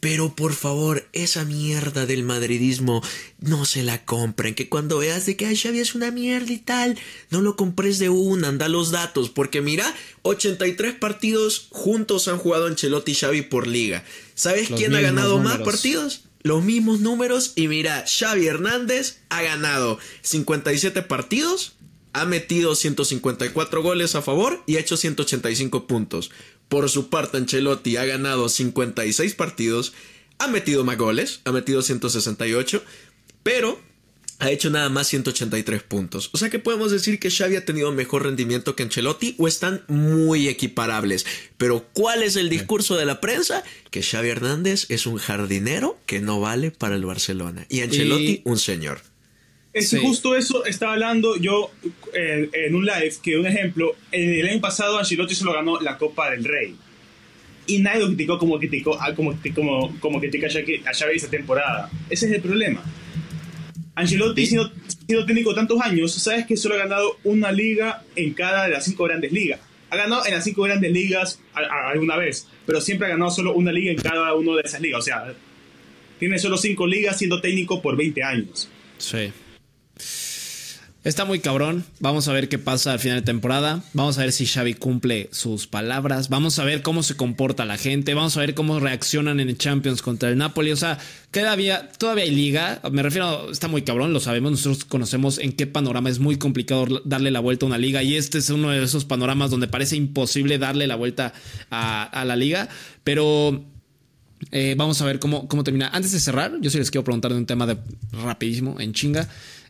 [0.00, 3.02] Pero por favor, esa mierda del madridismo
[3.38, 4.54] no se la compren.
[4.54, 6.98] Que cuando veas de que Ay, Xavi es una mierda y tal,
[7.28, 9.28] no lo compres de una, anda los datos.
[9.28, 14.02] Porque mira, 83 partidos juntos han jugado Ancelotti y Xavi por liga.
[14.34, 16.22] ¿Sabes Los quién ha ganado más partidos?
[16.42, 17.52] Los mismos números.
[17.54, 21.74] Y mira, Xavi Hernández ha ganado 57 partidos,
[22.14, 26.30] ha metido 154 goles a favor y ha hecho 185 puntos.
[26.70, 29.92] Por su parte, Ancelotti ha ganado 56 partidos,
[30.38, 32.82] ha metido más goles, ha metido 168,
[33.42, 33.78] pero
[34.38, 36.30] ha hecho nada más 183 puntos.
[36.32, 39.82] O sea que podemos decir que Xavi ha tenido mejor rendimiento que Ancelotti o están
[39.88, 41.26] muy equiparables.
[41.58, 43.62] Pero ¿cuál es el discurso de la prensa?
[43.90, 48.42] Que Xavi Hernández es un jardinero que no vale para el Barcelona y Ancelotti Y-
[48.44, 49.02] un señor.
[49.72, 49.98] Es Sí.
[49.98, 51.70] justo eso estaba hablando yo
[52.12, 55.96] eh, en un live, que un ejemplo, en el año pasado Ancelotti solo ganó la
[55.96, 56.74] Copa del Rey.
[57.66, 61.88] Y nadie lo criticó como criticó, ah, como, como, como critica a Xavi esa temporada.
[62.08, 62.82] Ese es el problema.
[63.94, 64.72] Ancelotti, siendo,
[65.06, 68.84] siendo técnico tantos años, sabes que solo ha ganado una liga en cada de las
[68.84, 69.60] cinco grandes ligas.
[69.90, 73.70] Ha ganado en las cinco grandes ligas alguna vez, pero siempre ha ganado solo una
[73.72, 75.00] liga en cada una de esas ligas.
[75.00, 75.32] O sea,
[76.18, 78.68] tiene solo cinco ligas siendo técnico por 20 años.
[78.98, 79.32] Sí.
[81.02, 81.86] Está muy cabrón.
[81.98, 83.82] Vamos a ver qué pasa al final de temporada.
[83.94, 86.28] Vamos a ver si Xavi cumple sus palabras.
[86.28, 88.12] Vamos a ver cómo se comporta la gente.
[88.12, 90.72] Vamos a ver cómo reaccionan en el Champions contra el Napoli.
[90.72, 90.98] O sea,
[91.30, 92.82] todavía, todavía hay liga.
[92.92, 94.50] Me refiero, está muy cabrón, lo sabemos.
[94.50, 98.02] Nosotros conocemos en qué panorama es muy complicado darle la vuelta a una liga.
[98.02, 101.32] Y este es uno de esos panoramas donde parece imposible darle la vuelta
[101.70, 102.68] a, la liga.
[103.04, 103.64] Pero
[104.50, 105.88] eh, vamos a ver cómo, cómo termina.
[105.88, 107.78] Antes de cerrar, yo sí les quiero preguntar de un tema de
[108.12, 109.26] rapidísimo, en chinga.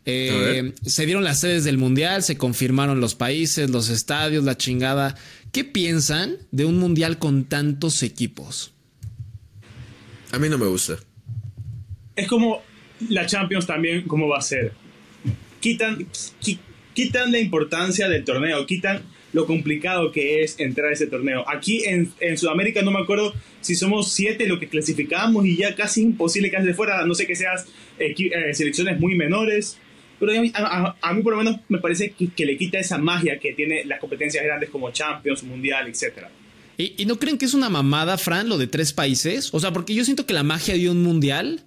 [0.07, 5.15] Eh, se dieron las sedes del mundial, se confirmaron los países, los estadios, la chingada.
[5.53, 8.73] ¿Qué piensan de un mundial con tantos equipos?
[10.33, 10.97] A mí no me gusta.
[12.17, 12.63] es como
[13.09, 14.73] la Champions también, ¿cómo va a ser?
[15.61, 15.99] Quitan,
[16.43, 16.59] qui-
[16.95, 21.45] quitan la importancia del torneo, quitan lo complicado que es entrar a ese torneo.
[21.49, 25.75] Aquí en, en Sudamérica no me acuerdo si somos siete lo que clasificamos y ya
[25.77, 27.67] casi imposible que de fuera, a no sé que seas
[27.99, 28.15] eh,
[28.55, 29.79] selecciones muy menores.
[30.21, 33.39] Pero a a- a- mí por lo menos me parece que, le quita esa magia
[33.41, 36.31] que tiene las competencias grandes como Champions, Mundial, etcétera.
[36.77, 39.49] ¿Y, no creen que es una mamada, Fran, lo de tres países?
[39.53, 41.63] O sea, porque yo siento que la magia de un mundial,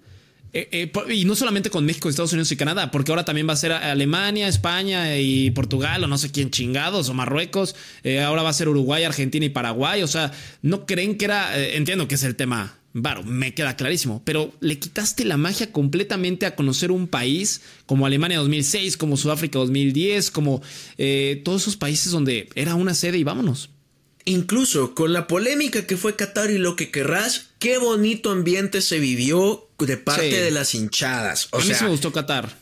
[0.52, 3.52] eh, eh, y no solamente con México, Estados Unidos y Canadá, porque ahora también va
[3.52, 8.42] a ser Alemania, España y Portugal, o no sé quién chingados, o Marruecos, eh, ahora
[8.42, 10.02] va a ser Uruguay, Argentina y Paraguay.
[10.02, 10.32] O sea,
[10.62, 14.78] ¿no creen que era, entiendo que es el tema, Varo, me queda clarísimo, pero le
[14.78, 20.62] quitaste la magia completamente a conocer un país como Alemania 2006, como Sudáfrica 2010, como
[20.96, 23.70] eh, todos esos países donde era una sede y vámonos.
[24.26, 29.00] Incluso con la polémica que fue Qatar y lo que querrás, qué bonito ambiente se
[29.00, 30.36] vivió de parte Sí.
[30.36, 31.48] de las hinchadas.
[31.50, 32.56] O a mí sea, me gustó Qatar.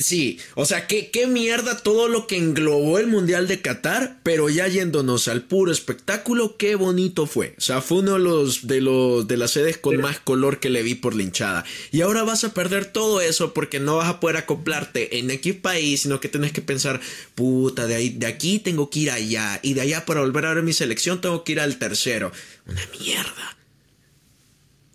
[0.00, 4.48] Sí, o sea, qué, qué mierda todo lo que englobó el Mundial de Qatar, pero
[4.48, 7.54] ya yéndonos al puro espectáculo, qué bonito fue.
[7.58, 10.70] O sea, fue uno de los de los de las sedes con más color que
[10.70, 11.64] le vi por la hinchada.
[11.92, 15.56] Y ahora vas a perder todo eso porque no vas a poder acoplarte en X
[15.56, 16.98] país, sino que tienes que pensar,
[17.34, 20.54] puta, de ahí, de aquí tengo que ir allá, y de allá para volver a
[20.54, 22.32] ver mi selección tengo que ir al tercero.
[22.66, 23.59] Una mierda.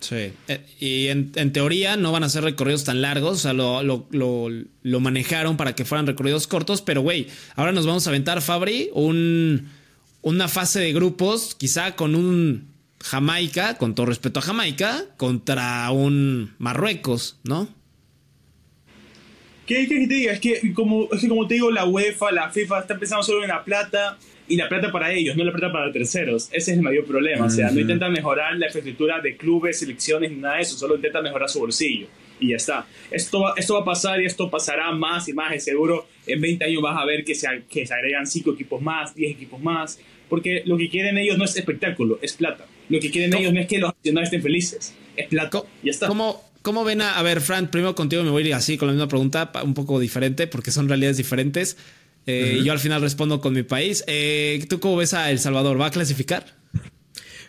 [0.08, 0.32] Sí.
[0.46, 3.38] Eh, y en, teoría no van a ser recorridos tan largos.
[3.38, 4.48] O sea, lo, lo, lo,
[4.82, 6.80] lo manejaron para que fueran recorridos cortos.
[6.80, 7.26] Pero, güey,
[7.56, 9.68] ahora nos vamos a aventar, Fabri, un,
[10.22, 12.68] una fase de grupos, quizá con un
[13.02, 17.68] Jamaica, con todo respeto a Jamaica, contra un Marruecos, ¿no?
[19.66, 20.32] ¿Qué qué que te diga?
[20.32, 23.42] Es que, como, es que como te digo, la UEFA, la FIFA está pensando solo
[23.42, 24.16] en la plata
[24.48, 26.44] y la plata para ellos, no la plata para terceros.
[26.52, 27.46] Ese es el mayor problema.
[27.46, 30.94] O sea, no intentan mejorar la infraestructura de clubes, selecciones, ni nada de eso, solo
[30.96, 32.06] intentan mejorar su bolsillo.
[32.38, 32.86] Y ya está.
[33.10, 35.54] Esto va, esto va a pasar y esto pasará más y más.
[35.56, 38.80] Y seguro en 20 años vas a ver que se, que se agregan 5 equipos
[38.82, 39.98] más, 10 equipos más.
[40.28, 42.66] Porque lo que quieren ellos no es espectáculo, es plata.
[42.88, 45.50] Lo que quieren ellos no es que los aficionados estén felices, es plata.
[45.50, 46.06] Co- Ya está.
[46.08, 48.88] ¿Cómo, cómo ven a, a ver, Fran, primero contigo me voy a ir así con
[48.88, 51.76] la misma pregunta, un poco diferente, porque son realidades diferentes.
[52.26, 54.02] Eh, Yo al final respondo con mi país.
[54.08, 55.80] Eh, ¿Tú cómo ves a El Salvador?
[55.80, 56.56] ¿Va a clasificar?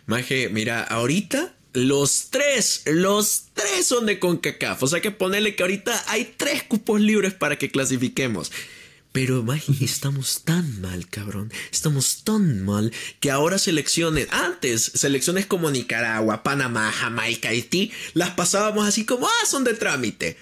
[0.06, 4.84] Maje, mira, ahorita los tres, los tres son de CONCACAF.
[4.84, 8.52] O sea que ponerle que ahorita hay tres cupos libres para que clasifiquemos.
[9.20, 11.50] Pero, Maje, estamos tan mal, cabrón.
[11.72, 18.86] Estamos tan mal que ahora selecciones, antes, selecciones como Nicaragua, Panamá, Jamaica, Haití, las pasábamos
[18.86, 20.36] así como, ah, son de trámite.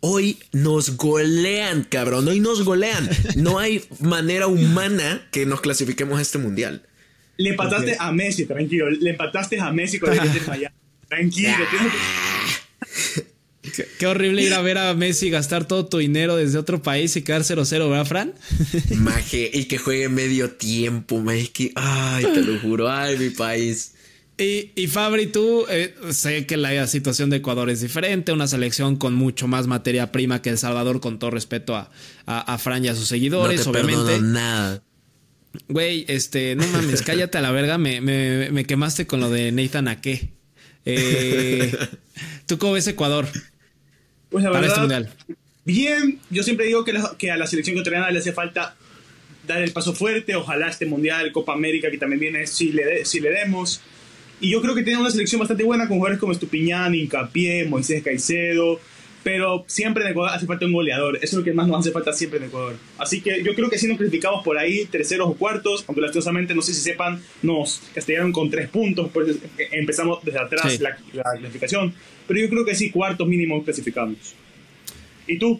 [0.00, 2.26] Hoy nos golean, cabrón.
[2.26, 3.10] Hoy nos golean.
[3.36, 6.88] No hay manera humana que nos clasifiquemos a este mundial.
[7.36, 8.88] Le empataste a Messi, tranquilo.
[8.88, 10.76] Le empataste a Messi con el de Miami.
[11.10, 13.24] Tranquilo, tienes
[13.74, 17.16] Qué, qué horrible ir a ver a Messi gastar todo tu dinero desde otro país
[17.16, 18.34] y quedar 0-0, ¿verdad, Fran?
[18.96, 23.92] Maje, y que juegue medio tiempo, maje, que, ay, te lo juro, ay, mi país.
[24.36, 28.96] Y, y Fabri, tú eh, sé que la situación de Ecuador es diferente, una selección
[28.96, 31.90] con mucho más materia prima que El Salvador, con todo respeto a,
[32.26, 34.20] a, a Fran y a sus No seguidores, te obviamente.
[34.20, 34.82] nada.
[35.68, 39.52] Güey, este, no mames, cállate a la verga, me, me, me quemaste con lo de
[39.52, 40.32] Nathan Ake.
[40.84, 41.72] Eh,
[42.46, 43.28] ¿Tú cómo ves Ecuador
[44.34, 45.36] Pues la para este verdad, mundial?
[45.64, 48.74] bien, yo siempre digo que, la- que a la selección ecuatoriana le hace falta
[49.46, 53.04] dar el paso fuerte, ojalá este mundial, Copa América que también viene, si le, de-
[53.04, 53.80] si le demos.
[54.40, 58.02] Y yo creo que tiene una selección bastante buena con jugadores como Estupiñán, Incapié, Moisés
[58.02, 58.80] Caicedo,
[59.24, 61.90] pero siempre en Ecuador hace falta un goleador, eso es lo que más nos hace
[61.90, 62.76] falta siempre en Ecuador.
[62.98, 66.54] Así que yo creo que si nos clasificamos por ahí, terceros o cuartos, aunque lastimosamente,
[66.54, 69.36] no sé si sepan, nos castellaron con tres puntos, pues
[69.72, 70.78] empezamos desde atrás Sí.
[70.78, 71.94] la, la clasificación,
[72.28, 74.18] pero yo creo que sí, cuartos mínimo clasificamos.
[75.26, 75.58] ¿Y tú?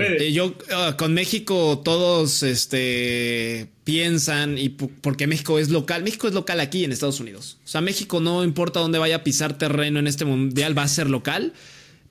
[0.00, 6.34] Eh, yo ah, con México todos este piensan y porque México es local, México es
[6.34, 7.58] local aquí en Estados Unidos.
[7.64, 10.88] O sea, México no importa dónde vaya a pisar terreno en este mundial va a
[10.88, 11.52] ser local,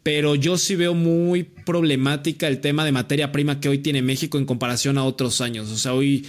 [0.03, 4.37] pero yo sí veo muy problemática el tema de materia prima que hoy tiene México
[4.37, 5.69] en comparación a otros años.
[5.71, 6.25] O sea, hoy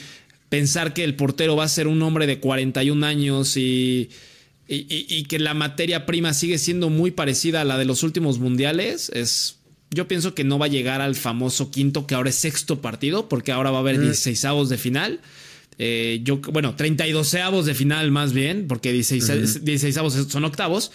[0.49, 4.11] pensar que el portero va a ser un hombre de 41 años y
[4.67, 8.03] y, y- y que la materia prima sigue siendo muy parecida a la de los
[8.03, 9.59] últimos mundiales, es.
[9.91, 13.29] Yo pienso que no va a llegar al famoso quinto, que ahora es sexto partido,
[13.29, 15.21] porque ahora va a haber 16 avos de final.
[15.79, 20.93] Eh, yo, bueno, 32 avos de final más bien, porque 16, 16 avos son octavos.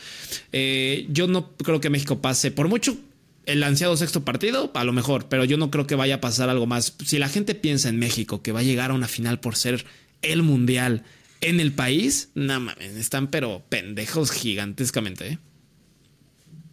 [0.51, 2.97] Eh, yo no creo que México pase, por mucho
[3.45, 6.49] el ansiado sexto partido, a lo mejor, pero yo no creo que vaya a pasar
[6.49, 6.95] algo más.
[7.03, 9.86] Si la gente piensa en México que va a llegar a una final por ser
[10.21, 11.03] el mundial
[11.41, 15.38] en el país, no mames, están pero pendejos gigantescamente, ¿eh?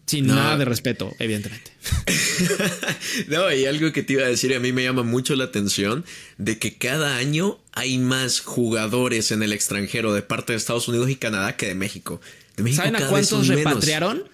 [0.07, 0.37] Sin No.
[0.37, 1.73] nada de respeto, evidentemente.
[3.29, 6.05] No, y algo que te iba a decir, a mí me llama mucho la atención
[6.39, 11.11] de que cada año hay más jugadores en el extranjero de parte de Estados Unidos
[11.11, 12.21] y Canadá que de México.
[12.57, 13.65] De México ¿Saben a cuántos menos.
[13.65, 14.25] repatriaron?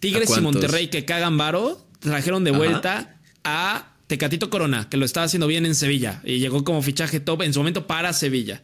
[0.00, 0.42] Tigres ¿A y?
[0.42, 2.58] Monterrey que cagan varo, trajeron de Ajá.
[2.58, 7.20] vuelta a Tecatito Corona, que lo estaba haciendo bien en Sevilla y llegó como fichaje
[7.20, 8.62] top en su momento para Sevilla.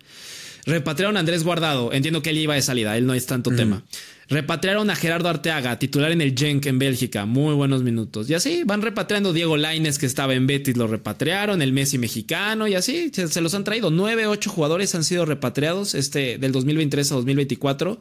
[0.65, 3.83] Repatriaron a Andrés Guardado, entiendo que él iba de salida, él no es tanto tema.
[4.29, 8.31] Repatriaron a Gerardo Arteaga, titular en el Genk en Bélgica, muy buenos minutos.
[8.31, 12.69] Y así van repatriando Diego Laines, que estaba en Betis, lo repatriaron, el Messi mexicano,
[12.69, 13.91] y así se, se los han traído.
[13.91, 18.01] Nueve, ocho jugadores han sido repatriados este, del 2023 a 2024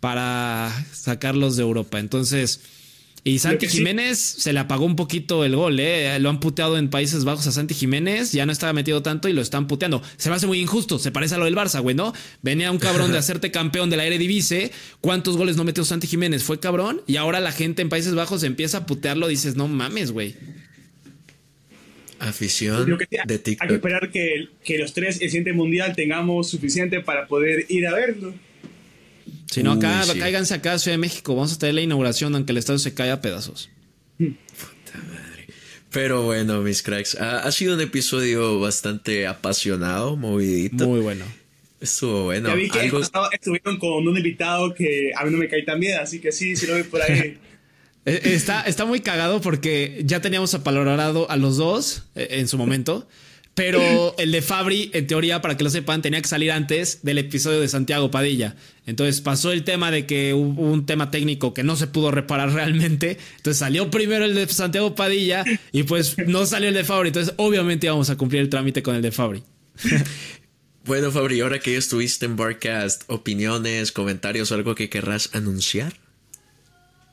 [0.00, 1.98] para sacarlos de Europa.
[1.98, 2.60] Entonces,
[3.22, 6.18] y Santi sí- Jiménez se le apagó un poquito el gol, ¿eh?
[6.20, 9.32] Lo han puteado en Países Bajos a Santi Jiménez, ya no estaba metido tanto y
[9.32, 10.02] lo están puteando.
[10.16, 12.12] Se me hace muy injusto, se parece a lo del Barça, güey, ¿no?
[12.42, 16.42] Venía un cabrón de hacerte campeón de la Eredivisie, ¿cuántos goles no metió Santi Jiménez?
[16.44, 20.12] Fue cabrón y ahora la gente en Países Bajos empieza a putearlo, dices, no mames,
[20.12, 20.34] güey.
[22.18, 23.70] Afición que sí, de hay que TikTok.
[23.70, 28.34] esperar que, que los tres, el siguiente mundial, tengamos suficiente para poder ir a verlo.
[29.50, 30.18] Si no, acá, sí.
[30.18, 32.94] cáiganse acá a Ciudad de México, vamos a tener la inauguración, aunque el estadio se
[32.94, 33.68] caiga a pedazos.
[35.90, 40.86] Pero bueno, mis cracks, ha, ha sido un episodio bastante apasionado, movidito.
[40.86, 41.24] Muy bueno.
[41.80, 42.48] Estuvo bueno.
[42.50, 45.62] ya vi que Algo- estaba- estuvieron con un invitado que a mí no me cae
[45.62, 47.38] tan bien, así que sí, sí lo vi por ahí.
[48.06, 52.56] Eh, Está, está muy cagado porque ya teníamos apalorado a los dos eh, en su
[52.56, 53.06] momento.
[53.60, 57.18] Pero el de Fabri, en teoría, para que lo sepan, tenía que salir antes del
[57.18, 58.56] episodio de Santiago Padilla.
[58.86, 62.50] Entonces pasó el tema de que hubo un tema técnico que no se pudo reparar
[62.54, 63.18] realmente.
[63.36, 67.08] Entonces salió primero el de Santiago Padilla y pues no salió el de Fabri.
[67.08, 69.42] Entonces obviamente íbamos a cumplir el trámite con el de Fabri.
[70.82, 75.92] Bueno, Fabri, ahora que ya estuviste en Barcast, opiniones, comentarios, algo que querrás anunciar.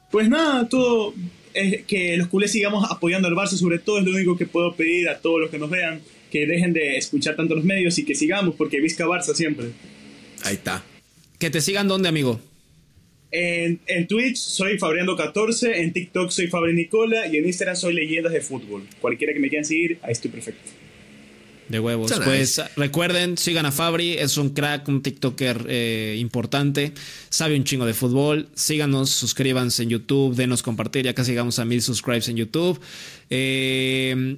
[0.09, 1.13] Pues nada, todo
[1.53, 4.73] es que los culés sigamos apoyando al Barça, sobre todo es lo único que puedo
[4.73, 6.01] pedir a todos los que nos vean,
[6.37, 9.67] que dejen de escuchar tanto los medios y que sigamos, porque Vizca Barça siempre.
[10.43, 10.83] Ahí está.
[11.39, 12.39] Que te sigan donde, amigo.
[13.31, 18.33] En, en Twitch soy Fabriando14, en TikTok soy Fabri Nicola y en Instagram soy Leyendas
[18.33, 18.83] de Fútbol.
[19.01, 20.69] Cualquiera que me quieran seguir, ahí estoy perfecto.
[21.67, 22.13] De huevos.
[22.23, 22.71] Pues nice.
[22.77, 26.93] recuerden, sigan a Fabri, es un crack, un TikToker eh, importante,
[27.29, 28.47] sabe un chingo de fútbol.
[28.53, 32.79] Síganos, suscríbanse en YouTube, denos compartir, ya casi llegamos a mil subscribes en YouTube.
[33.29, 34.37] Eh,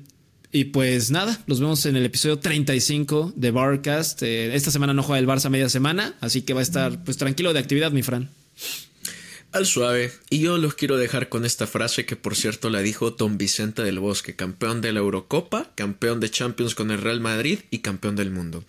[0.52, 4.24] y pues nada, nos vemos en el episodio 35 de Barcast.
[4.24, 7.18] Eh, esta semana no juega el Barça media semana, así que va a estar pues
[7.18, 8.30] tranquilo de actividad, mi Fran.
[9.52, 10.12] Al suave.
[10.30, 13.84] Y yo los quiero dejar con esta frase que por cierto la dijo Don Vicente
[13.84, 18.16] del Bosque, campeón de la Eurocopa, campeón de Champions con el Real Madrid y campeón
[18.16, 18.64] del mundo.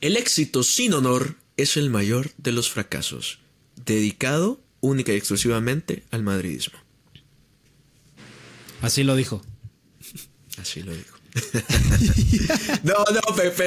[0.00, 3.38] El éxito sin honor es el mayor de los fracasos.
[3.84, 6.78] Dedicado única y exclusivamente al madridismo.
[8.82, 9.42] Así lo dijo.
[10.60, 11.16] Así lo dijo.
[12.82, 13.20] no, no,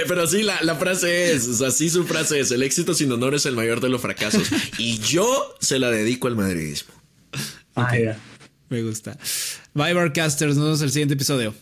[0.07, 3.35] pero sí, la, frase es, o sea, sí su frase es, el éxito sin honor
[3.35, 4.47] es el mayor de los fracasos.
[4.77, 6.93] Y yo se la dedico al madridismo.
[7.75, 7.93] Ah,
[8.69, 9.17] Me gusta.
[9.73, 10.55] Bye, Barcasters.
[10.55, 11.53] Nos vemos en el siguiente episodio.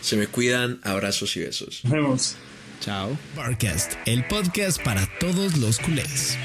[0.00, 0.80] Se me cuidan.
[0.82, 1.80] Abrazos y besos.
[1.84, 2.36] Nos vemos.
[2.80, 3.16] Chao.
[3.34, 6.36] Barcast, el podcast para todos los culés.